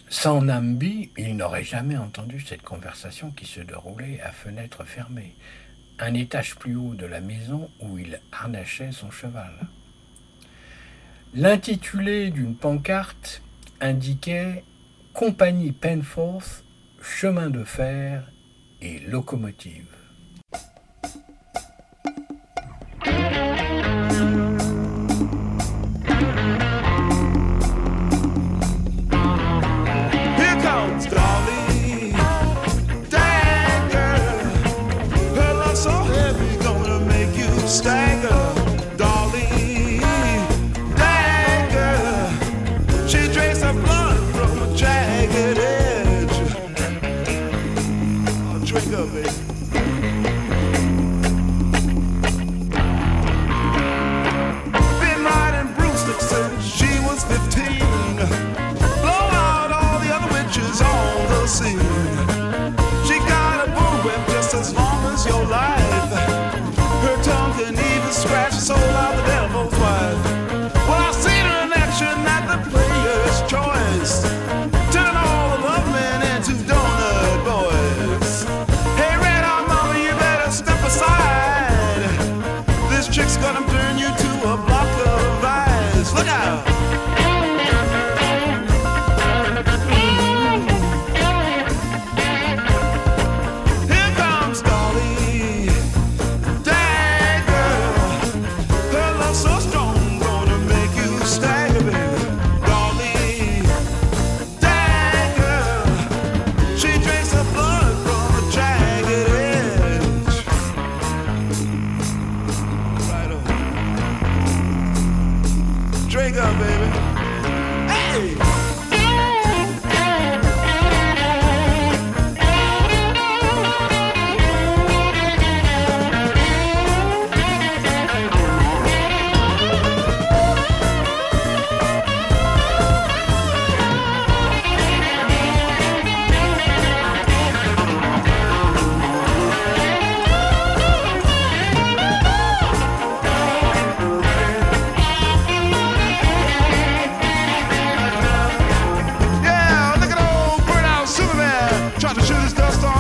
[0.10, 5.36] Sans Nambi, il n'aurait jamais entendu cette conversation qui se déroulait à fenêtre fermée,
[6.00, 9.54] un étage plus haut de la maison où il harnachait son cheval.
[11.36, 13.44] L'intitulé d'une pancarte
[13.82, 14.64] indiquait
[15.14, 16.64] Compagnie Penforth,
[17.00, 18.24] chemin de fer
[18.84, 19.88] et locomotive.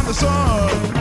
[0.05, 0.92] the sun.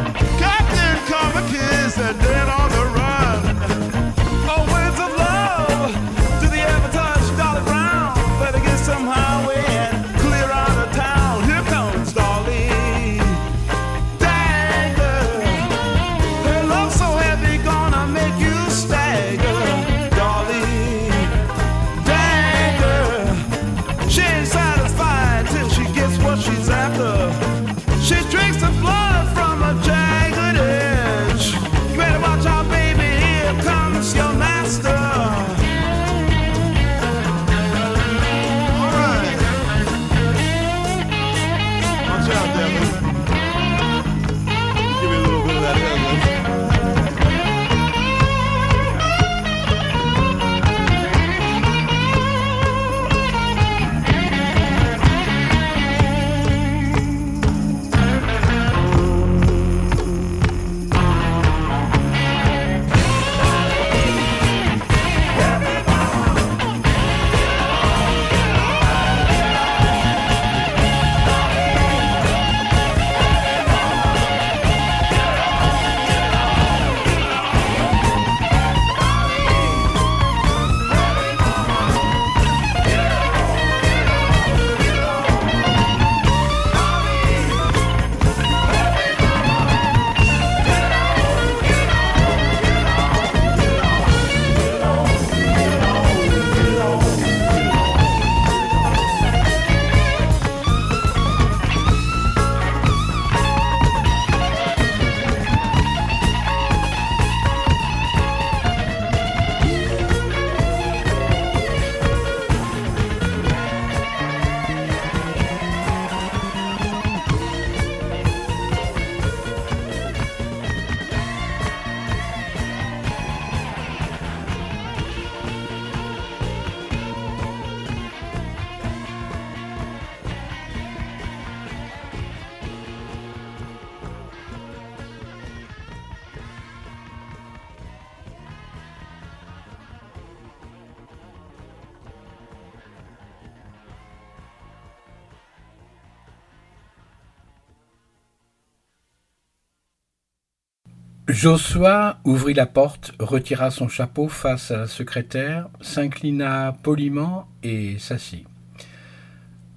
[151.32, 158.46] Joshua ouvrit la porte, retira son chapeau face à la secrétaire, s'inclina poliment et s'assit.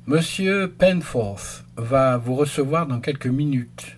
[0.05, 3.95] Monsieur Penforth va vous recevoir dans quelques minutes.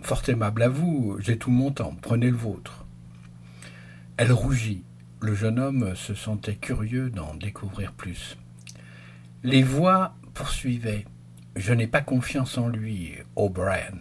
[0.00, 2.86] Fort aimable à vous, j'ai tout mon temps, prenez le vôtre.
[4.16, 4.82] Elle rougit.
[5.20, 8.38] Le jeune homme se sentait curieux d'en découvrir plus.
[9.42, 11.04] Les voix poursuivaient.
[11.54, 13.92] Je n'ai pas confiance en lui, O'Brien.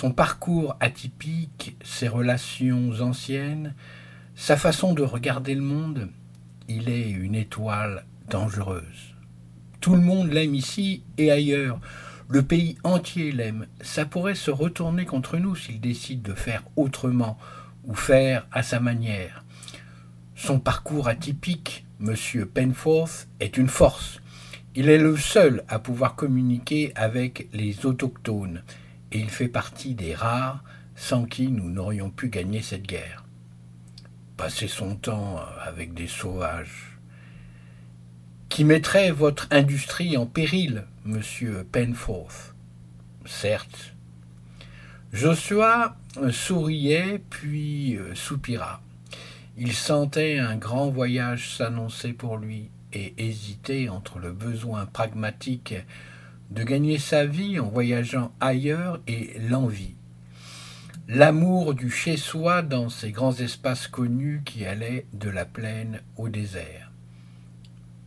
[0.00, 3.74] Son parcours atypique, ses relations anciennes,
[4.36, 6.10] sa façon de regarder le monde,
[6.68, 9.16] il est une étoile dangereuse.
[9.80, 11.80] Tout le monde l'aime ici et ailleurs.
[12.28, 13.66] Le pays entier l'aime.
[13.80, 17.36] Ça pourrait se retourner contre nous s'il décide de faire autrement
[17.82, 19.42] ou faire à sa manière.
[20.36, 22.14] Son parcours atypique, M.
[22.46, 24.20] Penforth, est une force.
[24.76, 28.62] Il est le seul à pouvoir communiquer avec les autochtones,
[29.12, 30.62] et il fait partie des rares
[30.96, 33.24] sans qui nous n'aurions pu gagner cette guerre.
[34.36, 36.98] Passer son temps avec des sauvages,
[38.48, 42.54] qui mettrait votre industrie en péril, monsieur Penforth.
[43.24, 43.94] Certes.
[45.12, 45.96] Joshua
[46.30, 48.80] souriait, puis soupira.
[49.56, 55.74] Il sentait un grand voyage s'annoncer pour lui et hésitait entre le besoin pragmatique
[56.50, 59.94] de gagner sa vie en voyageant ailleurs et l'envie.
[61.08, 66.92] L'amour du chez-soi dans ces grands espaces connus qui allaient de la plaine au désert.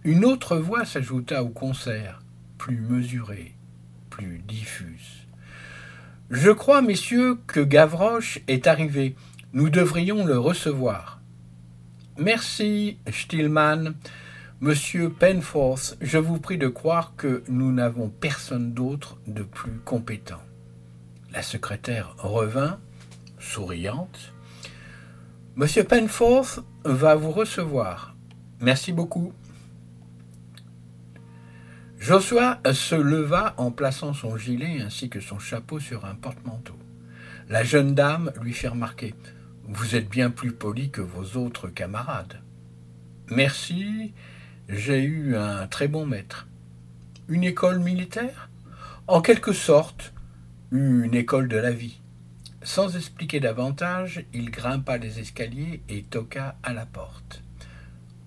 [0.04, 2.22] Une autre voix s'ajouta au concert,
[2.58, 3.56] plus mesurée,
[4.10, 5.26] plus diffuse.
[6.30, 9.16] Je crois, messieurs, que Gavroche est arrivé.
[9.54, 11.20] Nous devrions le recevoir.
[12.18, 13.94] Merci, Stillman.
[14.64, 20.44] Monsieur Penforth, je vous prie de croire que nous n'avons personne d'autre de plus compétent.
[21.32, 22.80] La secrétaire revint,
[23.40, 24.36] souriante.
[25.56, 28.16] Monsieur Penforth va vous recevoir.
[28.60, 29.34] Merci beaucoup.
[31.98, 36.78] Joshua se leva en plaçant son gilet ainsi que son chapeau sur un porte-manteau.
[37.50, 39.16] La jeune dame lui fit remarquer
[39.64, 42.44] Vous êtes bien plus poli que vos autres camarades.
[43.32, 44.14] Merci,
[44.72, 46.48] j'ai eu un très bon maître.
[47.28, 48.50] Une école militaire?
[49.08, 50.14] En quelque sorte,
[50.72, 52.00] une école de la vie.
[52.64, 57.44] Sans expliquer davantage, il grimpa les escaliers et toqua à la porte.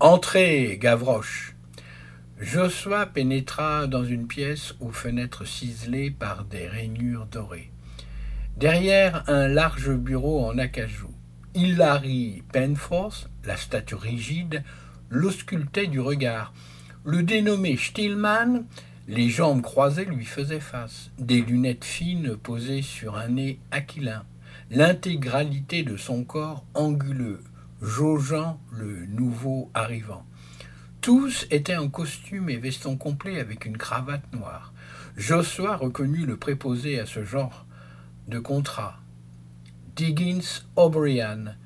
[0.00, 1.54] Entrez, Gavroche.
[2.38, 7.70] Joshua pénétra dans une pièce aux fenêtres ciselées par des rainures dorées.
[8.58, 11.10] Derrière un large bureau en acajou,
[11.54, 14.62] Hilary Penforth, la statue rigide,
[15.14, 16.52] l'auscultait du regard.
[17.04, 18.64] Le dénommé Stillman,
[19.08, 24.24] les jambes croisées, lui faisaient face, des lunettes fines posées sur un nez aquilin,
[24.70, 27.40] l'intégralité de son corps anguleux,
[27.80, 30.24] jaugeant le nouveau arrivant.
[31.00, 34.72] Tous étaient en costume et veston complet avec une cravate noire.
[35.16, 37.66] Joshua reconnut le préposé à ce genre
[38.26, 38.96] de contrat.
[39.96, 41.56] Diggins O'Brien,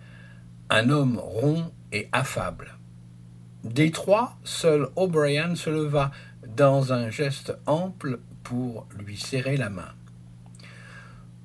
[0.71, 2.78] un homme rond et affable.
[3.65, 6.13] Des trois, seul O'Brien se leva
[6.57, 9.93] dans un geste ample pour lui serrer la main.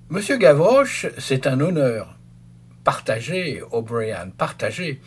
[0.10, 2.18] Monsieur Gavroche, c'est un honneur.
[2.84, 5.02] Partagez, O'Brien, partagez.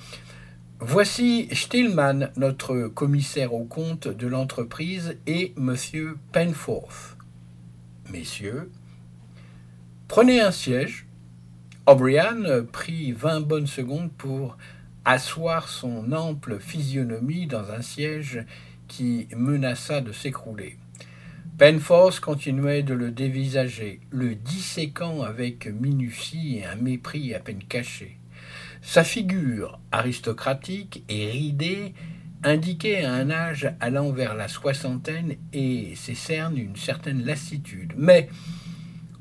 [0.81, 7.17] Voici Stillman, notre commissaire au compte de l'entreprise, et Monsieur Penforth.
[8.11, 8.71] Messieurs,
[10.09, 11.07] prenez un siège.
[11.87, 14.57] O'Brien prit vingt bonnes secondes pour
[15.07, 18.45] asseoir son ample physionomie dans un siège
[18.89, 20.77] qui menaça de s'écrouler.
[21.59, 28.19] Penforth continuait de le dévisager, le disséquant avec minutie et un mépris à peine caché.
[28.83, 31.95] Sa figure aristocratique et ridée
[32.43, 37.95] indiquait un âge allant vers la soixantaine et ses cernes une certaine lassitude.
[37.97, 38.29] Mais,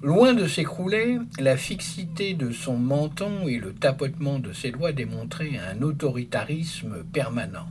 [0.06, 5.58] loin de s'écrouler, la fixité de son menton et le tapotement de ses doigts démontraient
[5.58, 7.66] un autoritarisme permanent.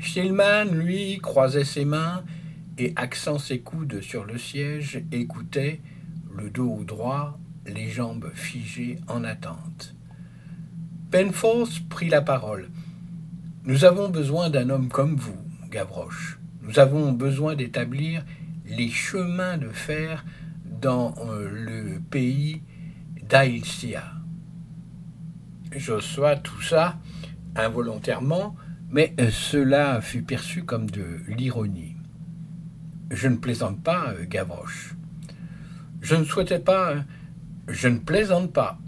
[0.00, 2.22] Stillman, lui, croisait ses mains
[2.78, 5.80] et, axant ses coudes sur le siège, écoutait,
[6.36, 9.96] le dos droit, les jambes figées en attente.
[11.10, 12.68] Penforth prit la parole.
[13.64, 16.38] Nous avons besoin d'un homme comme vous, Gavroche.
[16.62, 18.24] Nous avons besoin d'établir
[18.66, 20.24] les chemins de fer
[20.84, 22.60] dans euh, le pays
[23.26, 24.04] d'Ailsia.
[25.74, 26.98] Joshua ça
[27.56, 28.54] involontairement,
[28.90, 31.96] mais euh, cela fut perçu comme de l'ironie.
[33.10, 34.94] Je ne plaisante pas, euh, Gavroche.
[36.02, 36.96] Je ne souhaitais pas.
[37.66, 38.78] Je ne plaisante pas.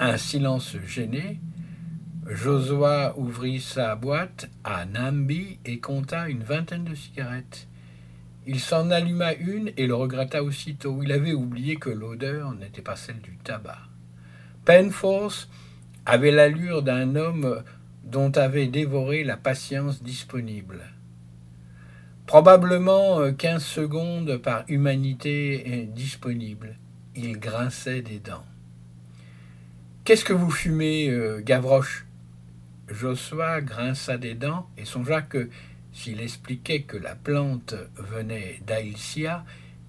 [0.00, 1.42] Un silence gêné.
[2.26, 7.68] Josua ouvrit sa boîte à Nambi et compta une vingtaine de cigarettes.
[8.46, 11.02] Il s'en alluma une et le regretta aussitôt.
[11.02, 13.78] Il avait oublié que l'odeur n'était pas celle du tabac.
[14.64, 15.48] Penforce
[16.04, 17.62] avait l'allure d'un homme
[18.04, 20.84] dont avait dévoré la patience disponible.
[22.26, 26.76] Probablement euh, quinze secondes par humanité disponible.
[27.14, 28.44] Il grinçait des dents.
[30.04, 32.06] Qu'est-ce que vous fumez, euh, Gavroche?
[32.88, 35.48] Josua grinça des dents et songea que
[35.94, 39.44] s'il expliquait que la plante venait d'Ailsia,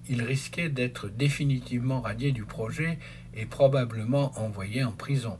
[0.08, 2.98] il risquait d'être définitivement radié du projet
[3.34, 5.36] et probablement envoyé en prison.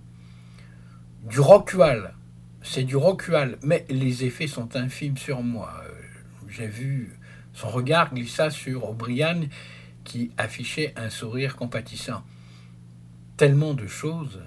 [1.23, 2.15] Du rocual,
[2.63, 5.73] c'est du rocual, mais les effets sont infimes sur moi.
[6.49, 7.17] J'ai vu
[7.53, 9.43] son regard glissa sur O'Brien
[10.03, 12.25] qui affichait un sourire compatissant.
[13.37, 14.41] Tellement de choses.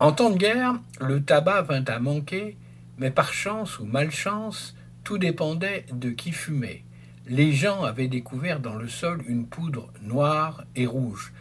[0.00, 2.56] En temps de guerre, le tabac vint à manquer
[2.98, 6.84] mais par chance ou malchance, tout dépendait de qui fumait.
[7.26, 11.32] Les gens avaient découvert dans le sol une poudre noire et rouge.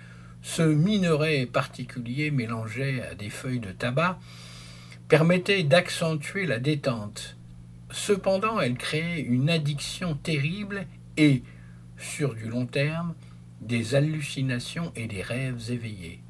[0.41, 4.19] Ce minerai particulier mélangé à des feuilles de tabac
[5.07, 7.35] permettait d'accentuer la détente.
[7.91, 10.87] Cependant, elle créait une addiction terrible
[11.17, 11.43] et,
[11.97, 13.13] sur du long terme,
[13.59, 16.21] des hallucinations et des rêves éveillés.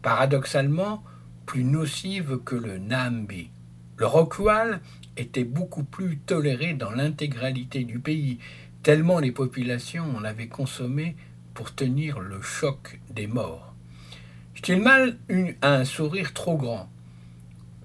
[0.00, 1.04] Paradoxalement,
[1.46, 3.50] plus nocive que le Nambi.
[4.02, 4.80] Le Rockwall
[5.16, 8.40] était beaucoup plus toléré dans l'intégralité du pays,
[8.82, 11.14] tellement les populations en avaient consommé
[11.54, 13.72] pour tenir le choc des morts.
[14.56, 16.90] Stillman eut un sourire trop grand.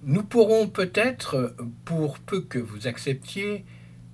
[0.05, 1.55] Nous pourrons peut-être,
[1.85, 3.63] pour peu que vous acceptiez,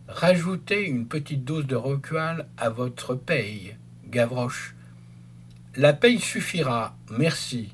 [0.09, 3.77] rajouter une petite dose de Rockwall à votre paye,
[4.09, 4.75] Gavroche.
[5.77, 7.73] La paye suffira, merci.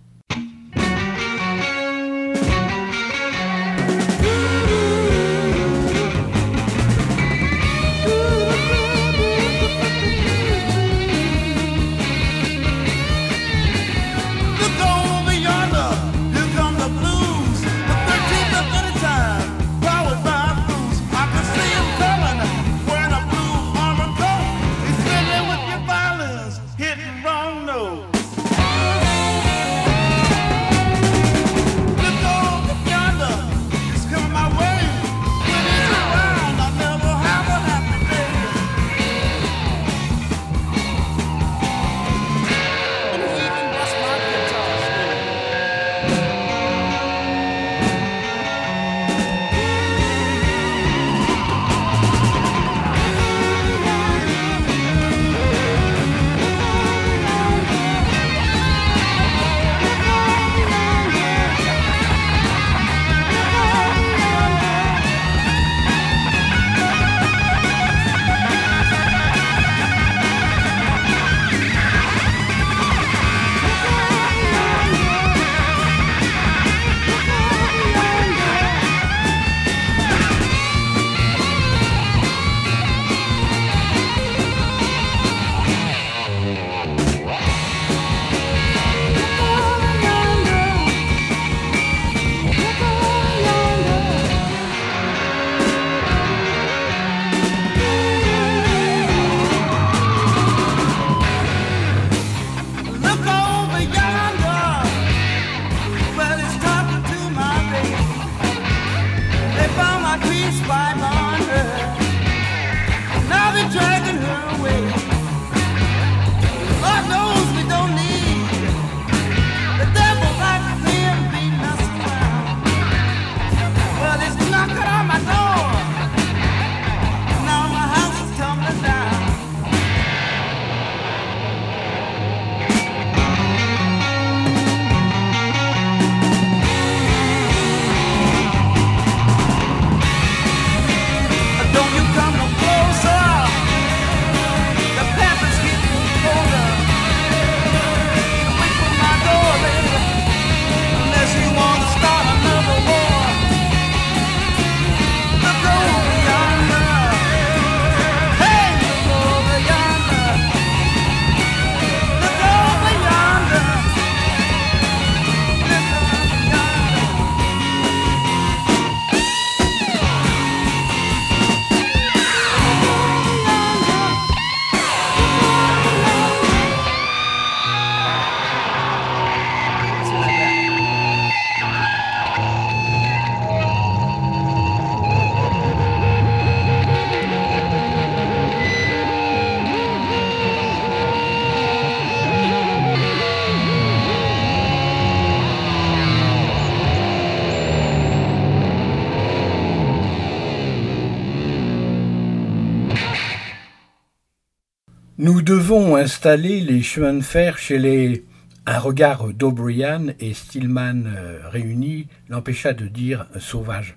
[205.77, 208.25] Installer les chemins de fer chez les...
[208.65, 213.95] Un regard d'O'Brien et Stillman euh, réunis l'empêcha de dire sauvage.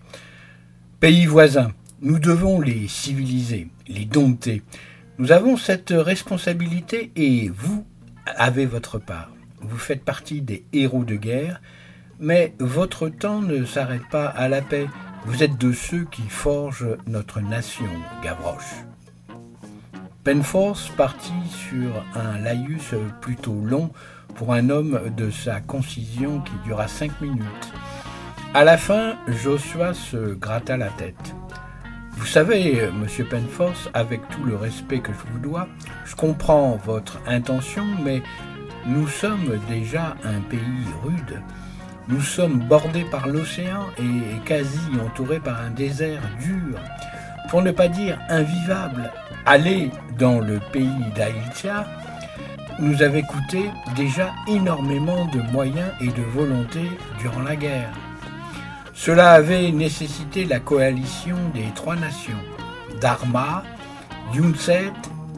[1.01, 4.62] Pays voisins, nous devons les civiliser, les dompter.
[5.18, 7.87] Nous avons cette responsabilité et vous
[8.27, 9.31] avez votre part.
[9.61, 11.61] Vous faites partie des héros de guerre,
[12.20, 14.89] mais votre temps ne s'arrête pas à la paix.
[15.25, 17.91] Vous êtes de ceux qui forgent notre nation,
[18.23, 18.91] Gavroche.
[20.25, 23.91] Penforce partit sur un laïus plutôt long
[24.37, 27.73] pour un homme de sa concision qui dura cinq minutes.
[28.55, 31.35] À la fin, Joshua se gratta la tête.
[32.12, 35.66] Vous savez, monsieur Penforce, avec tout le respect que je vous dois,
[36.05, 38.23] je comprends votre intention, mais
[38.87, 41.43] nous sommes déjà un pays rude.
[42.07, 46.79] Nous sommes bordés par l'océan et quasi entourés par un désert dur,
[47.51, 49.11] pour ne pas dire invivable.
[49.45, 51.84] Aller dans le pays d'Aïtia
[52.78, 56.82] nous avait coûté déjà énormément de moyens et de volonté
[57.18, 57.90] durant la guerre.
[58.95, 62.38] Cela avait nécessité la coalition des trois nations,
[63.01, 63.64] Dharma,
[64.32, 64.93] Yunset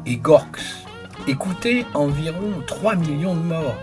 [0.05, 0.85] et Gorks,
[1.27, 3.77] et coûté environ 3 millions de morts,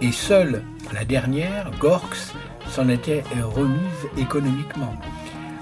[0.00, 0.62] et seule
[0.92, 2.32] la dernière, Gorks,
[2.68, 4.94] s'en était remise économiquement.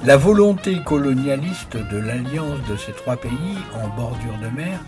[0.04, 4.80] La volonté colonialiste de l'alliance de ces trois pays en bordure de mer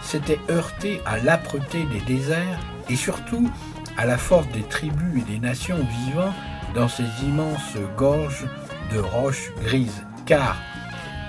[0.00, 3.50] s'était heurtée à l'âpreté des déserts et surtout
[3.98, 6.32] à la force des tribus et des nations vivant
[6.74, 8.46] dans ces immenses gorges
[8.90, 10.56] de roches grises, car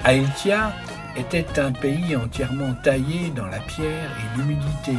[0.06, 0.72] Aeltia
[1.18, 4.96] était un pays entièrement taillé dans la pierre et l'humidité,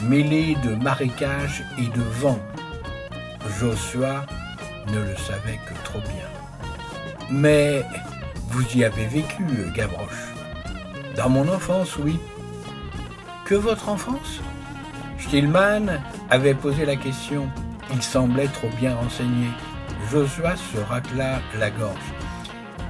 [0.00, 2.38] mêlé de marécages et de vent.
[3.60, 4.24] Joshua
[4.88, 6.35] ne le savait que trop bien.
[7.30, 7.84] Mais
[8.48, 10.34] vous y avez vécu, Gavroche.
[11.16, 12.18] Dans mon enfance, oui.
[13.44, 14.40] Que votre enfance?
[15.18, 15.86] Stillman
[16.30, 17.48] avait posé la question.
[17.92, 19.48] Il semblait trop bien renseigné.
[20.10, 22.12] Joshua se racla la gorge.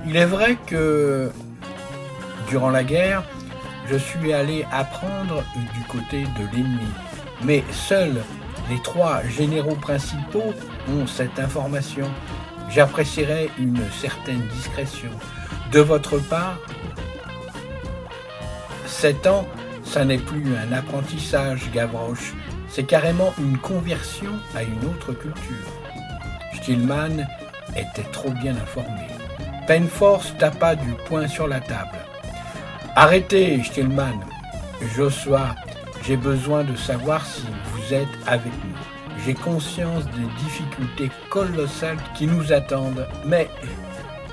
[0.07, 1.31] Il est vrai que
[2.49, 3.25] durant la guerre,
[3.89, 5.43] je suis allé apprendre
[5.75, 6.89] du côté de l'ennemi.
[7.43, 8.23] Mais seuls
[8.69, 10.53] les trois généraux principaux
[10.89, 12.11] ont cette information.
[12.69, 15.11] J'apprécierais une certaine discrétion.
[15.73, 16.59] De votre part,
[18.87, 19.47] sept ans,
[19.85, 22.35] ça n'est plus un apprentissage, Gavroche,
[22.69, 25.71] c'est carrément une conversion à une autre culture.
[26.55, 27.27] Stillman
[27.77, 29.07] était trop bien informé.
[29.67, 31.99] Penforce tapa du poing sur la table.
[32.95, 34.21] Arrêtez, Stillman.
[34.95, 35.55] Joshua,
[36.05, 38.96] j'ai besoin de savoir si vous êtes avec nous.
[39.25, 43.49] J'ai conscience des difficultés colossales qui nous attendent, mais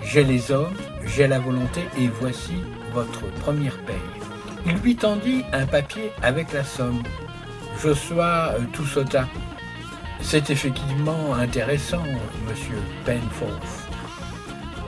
[0.04, 0.76] j'ai les hommes,
[1.06, 2.54] j'ai la volonté et voici
[2.94, 3.96] votre première paye.
[4.66, 7.04] Il lui tendit un papier avec la somme.
[7.82, 9.28] Joshua euh, tout sauta.
[10.22, 12.04] C'est effectivement intéressant,
[12.48, 13.90] monsieur Penforth.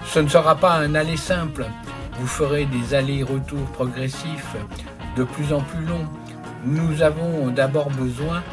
[0.05, 1.65] Ce ne sera pas un aller simple.
[2.19, 4.55] Vous ferez des allers-retours progressifs,
[5.17, 6.07] de plus en plus longs.
[6.63, 8.43] Nous avons d'abord besoin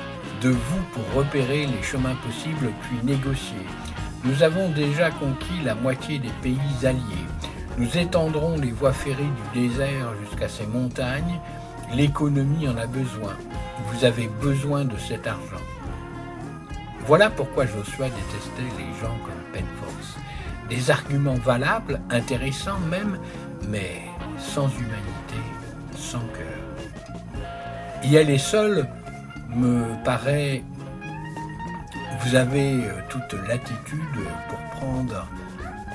[0.43, 3.65] de vous pour repérer les chemins possibles puis négocier.
[4.25, 7.27] Nous avons déjà conquis la moitié des pays alliés.
[7.79, 9.23] Nous étendrons les voies ferrées
[9.55, 11.41] du désert jusqu'à ces montagnes.
[11.95, 13.37] L'économie en a besoin.
[13.87, 15.63] Vous avez besoin de cet argent.
[17.07, 20.17] Voilà pourquoi Joshua détestait les gens comme Penforce.
[20.69, 23.19] Des arguments valables, intéressants même,
[23.69, 24.03] mais
[24.39, 25.41] sans humanité,
[25.97, 27.43] sans cœur.
[28.05, 28.89] Y aller seul
[29.57, 30.63] me paraît...
[32.25, 33.99] Vous avez euh, toute latitude
[34.49, 35.27] pour prendre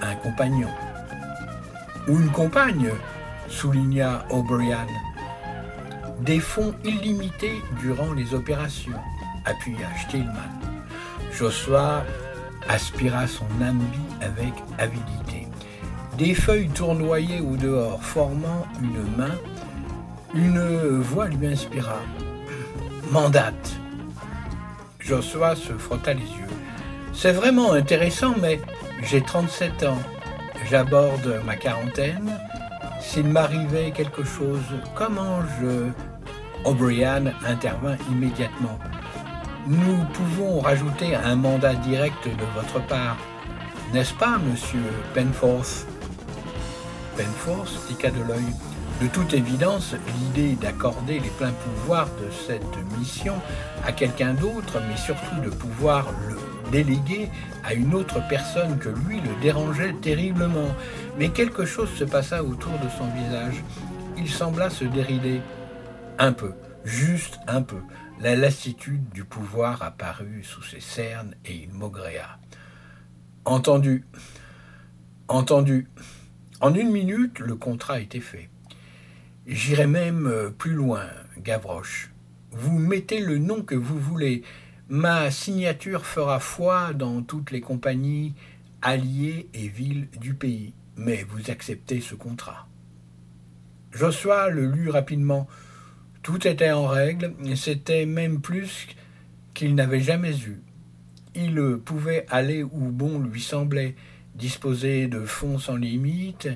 [0.01, 0.69] un compagnon.
[2.07, 2.89] Ou une compagne,
[3.47, 4.87] souligna O'Brien.
[6.21, 8.99] Des fonds illimités durant les opérations,
[9.45, 10.51] appuya Stillman.
[11.31, 12.03] Joshua
[12.67, 15.47] aspira son ambi avec avidité.
[16.17, 19.35] Des feuilles tournoyaient au dehors, formant une main.
[20.33, 21.99] Une voix lui inspira.
[23.11, 23.77] Mandate.
[24.99, 26.53] Joshua se frotta les yeux.
[27.13, 28.59] C'est vraiment intéressant, mais
[29.01, 29.97] j'ai 37 ans.
[30.69, 32.37] J'aborde ma quarantaine.
[32.99, 35.89] S'il m'arrivait quelque chose, comment je...
[36.65, 38.77] O'Brien intervint immédiatement.
[39.67, 43.17] Nous pouvons rajouter un mandat direct de votre part,
[43.93, 44.83] n'est-ce pas, monsieur
[45.13, 45.85] Penforth?
[47.15, 48.66] Penforth tica de l'œil.
[49.01, 53.35] De toute évidence, l'idée d'accorder les pleins pouvoirs de cette mission
[53.85, 56.35] à quelqu'un d'autre, mais surtout de pouvoir le
[56.71, 57.29] déléguer
[57.63, 60.75] à une autre personne que lui, le dérangeait terriblement.
[61.19, 63.63] Mais quelque chose se passa autour de son visage.
[64.17, 65.41] Il sembla se dérider
[66.17, 66.53] un peu.
[66.83, 67.81] juste un peu.
[68.19, 72.39] La lassitude du pouvoir apparut sous ses cernes et il maugréa.
[73.45, 74.05] Entendu.
[75.27, 75.87] Entendu.
[76.61, 78.49] En une minute, le contrat était fait.
[79.47, 81.05] J'irai même euh, plus loin,
[81.37, 82.11] Gavroche.
[82.51, 84.43] Vous mettez le nom que vous voulez.
[84.89, 88.33] Ma signature fera foi dans toutes les compagnies,
[88.81, 90.73] alliées et villes du pays.
[90.97, 92.67] Mais vous acceptez ce contrat.
[93.93, 95.47] Joshua le lut rapidement.
[96.23, 98.87] Tout était en règle, c'était même plus
[99.53, 100.61] qu'il n'avait jamais eu.
[101.35, 103.95] Il pouvait aller où bon lui semblait,
[104.35, 106.49] disposer de fonds sans limite,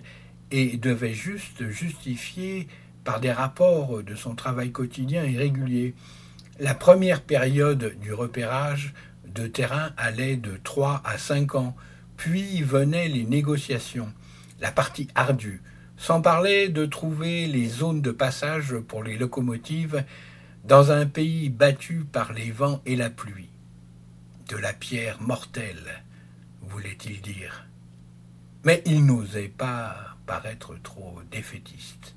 [0.51, 2.67] et devait juste justifier
[3.03, 5.95] par des rapports de son travail quotidien et régulier.
[6.59, 8.93] La première période du repérage
[9.25, 11.75] de terrain allait de trois à cinq ans,
[12.17, 14.11] puis venaient les négociations,
[14.59, 15.61] la partie ardue,
[15.97, 20.03] sans parler de trouver les zones de passage pour les locomotives
[20.63, 23.49] dans un pays battu par les vents et la pluie.
[24.49, 26.03] De la pierre mortelle,
[26.61, 27.65] voulait-il dire.
[28.63, 32.15] Mais il n'osait pas paraître trop défaitiste.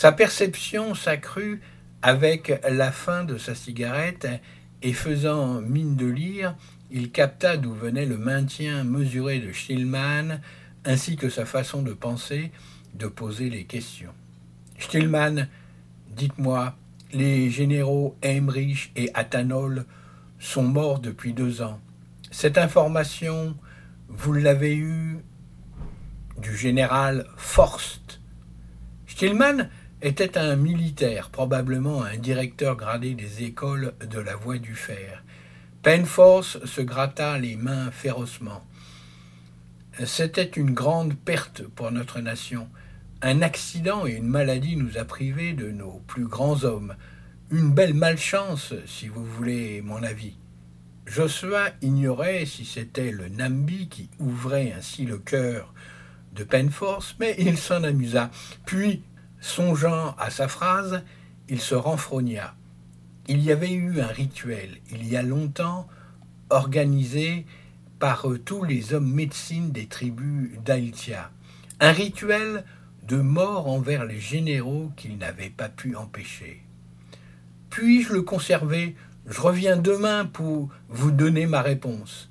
[0.00, 1.60] Sa perception s'accrut
[2.00, 4.26] avec la fin de sa cigarette
[4.80, 6.56] et faisant mine de lire,
[6.90, 10.40] il capta d'où venait le maintien mesuré de Schillmann
[10.86, 12.50] ainsi que sa façon de penser,
[12.94, 14.14] de poser les questions.
[14.78, 15.48] Stillman,
[16.16, 16.74] dites-moi,
[17.12, 19.84] les généraux Heinrich et Athanol
[20.38, 21.78] sont morts depuis deux ans.
[22.30, 23.54] Cette information,
[24.08, 25.18] vous l'avez eue
[26.38, 28.22] du général Forst.
[29.06, 29.68] Stillman
[30.02, 35.22] était un militaire, probablement un directeur gradé des écoles de la voie du fer.
[35.82, 38.64] Penforce se gratta les mains férocement.
[40.04, 42.68] C'était une grande perte pour notre nation.
[43.22, 46.94] Un accident et une maladie nous a privés de nos plus grands hommes.
[47.50, 50.36] Une belle malchance, si vous voulez mon avis.
[51.06, 55.74] Joshua ignorait si c'était le Nambi qui ouvrait ainsi le cœur
[56.34, 58.30] de Penforce, mais il s'en amusa.
[58.64, 59.02] Puis,
[59.40, 61.02] songeant à sa phrase,
[61.48, 62.54] il se renfrogna.
[63.28, 65.88] Il y avait eu un rituel, il y a longtemps,
[66.50, 67.46] organisé
[67.98, 71.30] par tous les hommes médecines des tribus d'Aïtia.
[71.80, 72.64] Un rituel
[73.06, 76.62] de mort envers les généraux qu'ils n'avaient pas pu empêcher.
[77.70, 78.96] Puis-je le conserver?
[79.26, 82.30] Je reviens demain pour vous donner ma réponse.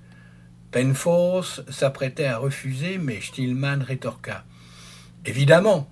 [0.72, 4.44] Penforce s'apprêtait à refuser, mais Stillman rétorqua.
[5.26, 5.90] Évidemment,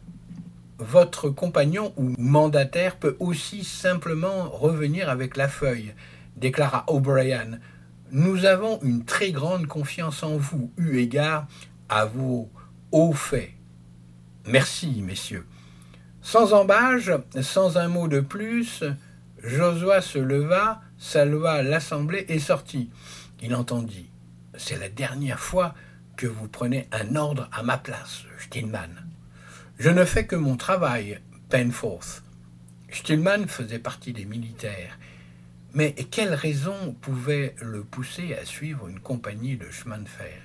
[0.80, 5.94] votre compagnon ou mandataire peut aussi simplement revenir avec la feuille,
[6.36, 7.60] déclara O'Brien,
[8.12, 11.48] nous avons une très grande confiance en vous, eu égard
[11.90, 12.50] à vos
[12.92, 13.52] hauts faits.
[14.46, 15.46] Merci, messieurs.
[16.22, 17.12] Sans embâge,
[17.42, 18.84] sans un mot de plus,
[19.44, 22.90] Josua se leva, salua l'assemblée et sortit.
[23.42, 24.10] Il entendit
[24.58, 25.74] C'est la dernière fois
[26.16, 29.07] que vous prenez un ordre à ma place, Stillman.
[29.80, 31.20] Je ne fais que mon travail,
[31.50, 32.24] Penforth.
[32.92, 34.98] Stillman faisait partie des militaires.
[35.76, 40.42] Mais quelle raison pouvait le pousser à suivre une compagnie de chemin de fer?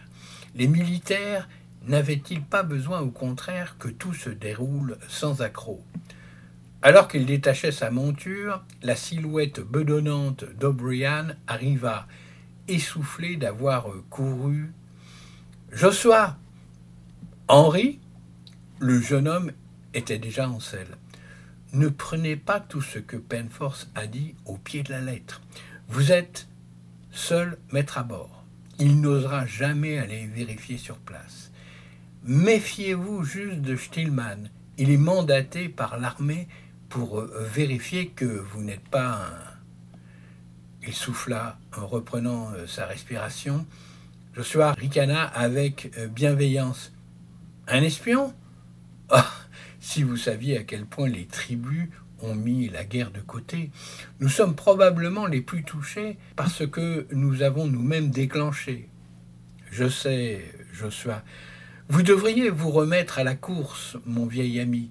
[0.55, 1.49] Les militaires
[1.87, 5.83] n'avaient-ils pas besoin au contraire que tout se déroule sans accroc?
[6.83, 12.07] Alors qu'il détachait sa monture, la silhouette bedonnante d'O'Brien arriva,
[12.69, 14.73] essoufflé d'avoir couru.
[15.73, 16.37] Joshua!
[17.49, 18.02] Henri
[18.83, 19.53] Le jeune homme
[19.95, 20.97] était déjà en selle.
[21.73, 25.41] Ne prenez pas tout ce que Penforce a dit au pied de la lettre.
[25.87, 26.49] Vous êtes
[27.13, 28.43] seul maître à bord.
[28.81, 31.53] Il n'osera jamais aller vérifier sur place.
[32.25, 34.49] Méfiez-vous juste de Stillman.
[34.79, 36.49] Il est mandaté par l'armée
[36.89, 40.89] pour euh, vérifier que vous n'êtes pas un...
[40.89, 43.65] Il souffla en reprenant euh, sa respiration.
[44.35, 46.91] Joshua ricana avec euh, bienveillance.
[47.69, 48.35] Un espion?
[49.13, 49.31] Ah,
[49.81, 51.89] si vous saviez à quel point les tribus
[52.21, 53.71] ont mis la guerre de côté,
[54.21, 58.89] nous sommes probablement les plus touchés parce que nous avons nous-mêmes déclenché.
[59.71, 61.23] Je sais, Joshua,
[61.89, 64.91] vous devriez vous remettre à la course, mon vieil ami.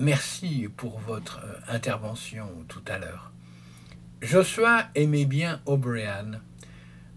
[0.00, 3.32] Merci pour votre euh, intervention tout à l'heure.
[4.22, 6.40] Joshua aimait bien O'Brien.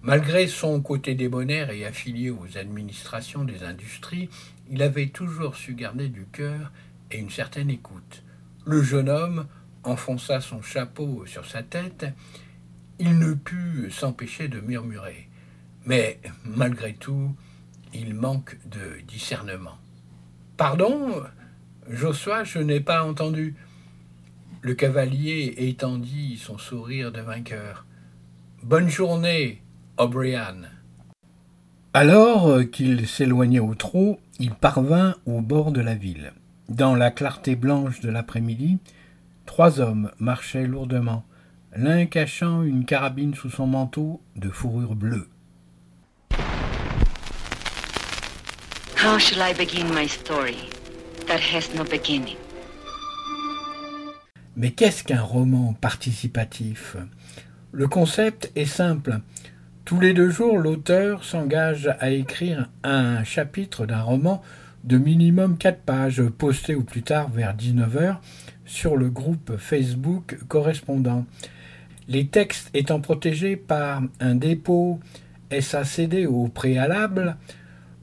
[0.04, 4.30] Malgré son côté débonnaire et affilié aux administrations des industries,
[4.70, 6.72] il avait toujours su garder du cœur
[7.12, 8.24] et une certaine écoute.
[8.66, 9.48] Le jeune homme
[9.84, 12.06] enfonça son chapeau sur sa tête.
[13.00, 15.30] Il ne put s'empêcher de murmurer.
[15.86, 17.36] Mais malgré tout,
[17.94, 19.78] il manque de discernement.
[20.58, 21.24] Pardon,
[21.90, 23.56] Joshua, je n'ai pas entendu.
[24.62, 27.86] Le cavalier étendit son sourire de vainqueur.
[28.64, 29.62] Bonne journée,
[29.98, 30.58] O'Brien.
[32.00, 36.32] Alors qu'il s'éloignait au trot, il parvint au bord de la ville.
[36.70, 38.78] Dans la clarté blanche de l'après-midi,
[39.48, 41.26] trois hommes marchaient lourdement,
[41.76, 45.28] l'un cachant une carabine sous son manteau de fourrure bleue.
[49.04, 50.70] How shall I begin my story
[51.26, 52.38] that has no beginning?
[54.56, 56.96] Mais qu'est-ce qu'un roman participatif?
[57.72, 59.20] Le concept est simple.
[59.88, 64.44] Tous les deux jours, l'auteur s'engage à écrire un chapitre d'un roman
[64.84, 68.18] de minimum 4 pages, posté au plus tard vers 19h
[68.66, 71.26] sur le groupe Facebook correspondant.
[72.10, 75.00] Les textes étant protégés par un dépôt
[75.58, 77.38] SACD au préalable,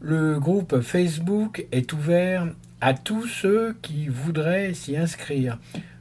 [0.00, 2.48] le groupe Facebook est ouvert
[2.80, 5.58] à tous ceux qui voudraient s'y inscrire,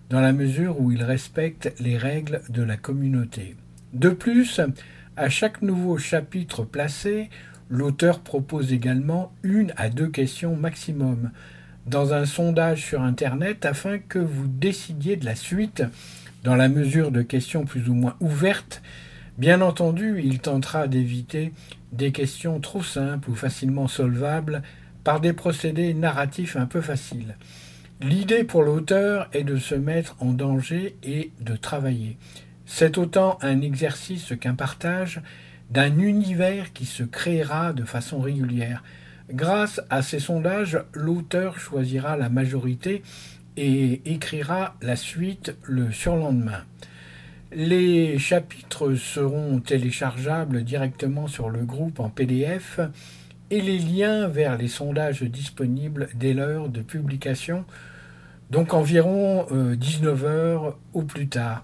[0.09, 3.57] dans la mesure où il respecte les règles de la communauté.
[3.91, 4.61] De plus,
[5.15, 7.29] à chaque nouveau chapitre placé,
[7.69, 11.31] l'auteur propose également une à deux questions maximum
[11.85, 15.83] dans un sondage sur Internet afin que vous décidiez de la suite
[16.43, 18.81] dans la mesure de questions plus ou moins ouvertes.
[19.37, 21.53] Bien entendu, il tentera d'éviter
[21.91, 24.63] des questions trop simples ou facilement solvables
[25.03, 27.35] par des procédés narratifs un peu faciles.
[28.01, 32.17] L'idée pour l'auteur est de se mettre en danger et de travailler.
[32.75, 35.21] C'est autant un exercice qu'un partage
[35.69, 38.83] d'un univers qui se créera de façon régulière.
[39.29, 43.03] Grâce à ces sondages, l'auteur choisira la majorité
[43.57, 46.63] et écrira la suite le surlendemain.
[47.51, 52.79] Les chapitres seront téléchargeables directement sur le groupe en PDF
[53.51, 57.65] et les liens vers les sondages disponibles dès l'heure de publication,
[58.49, 61.63] donc environ 19h euh, au plus tard.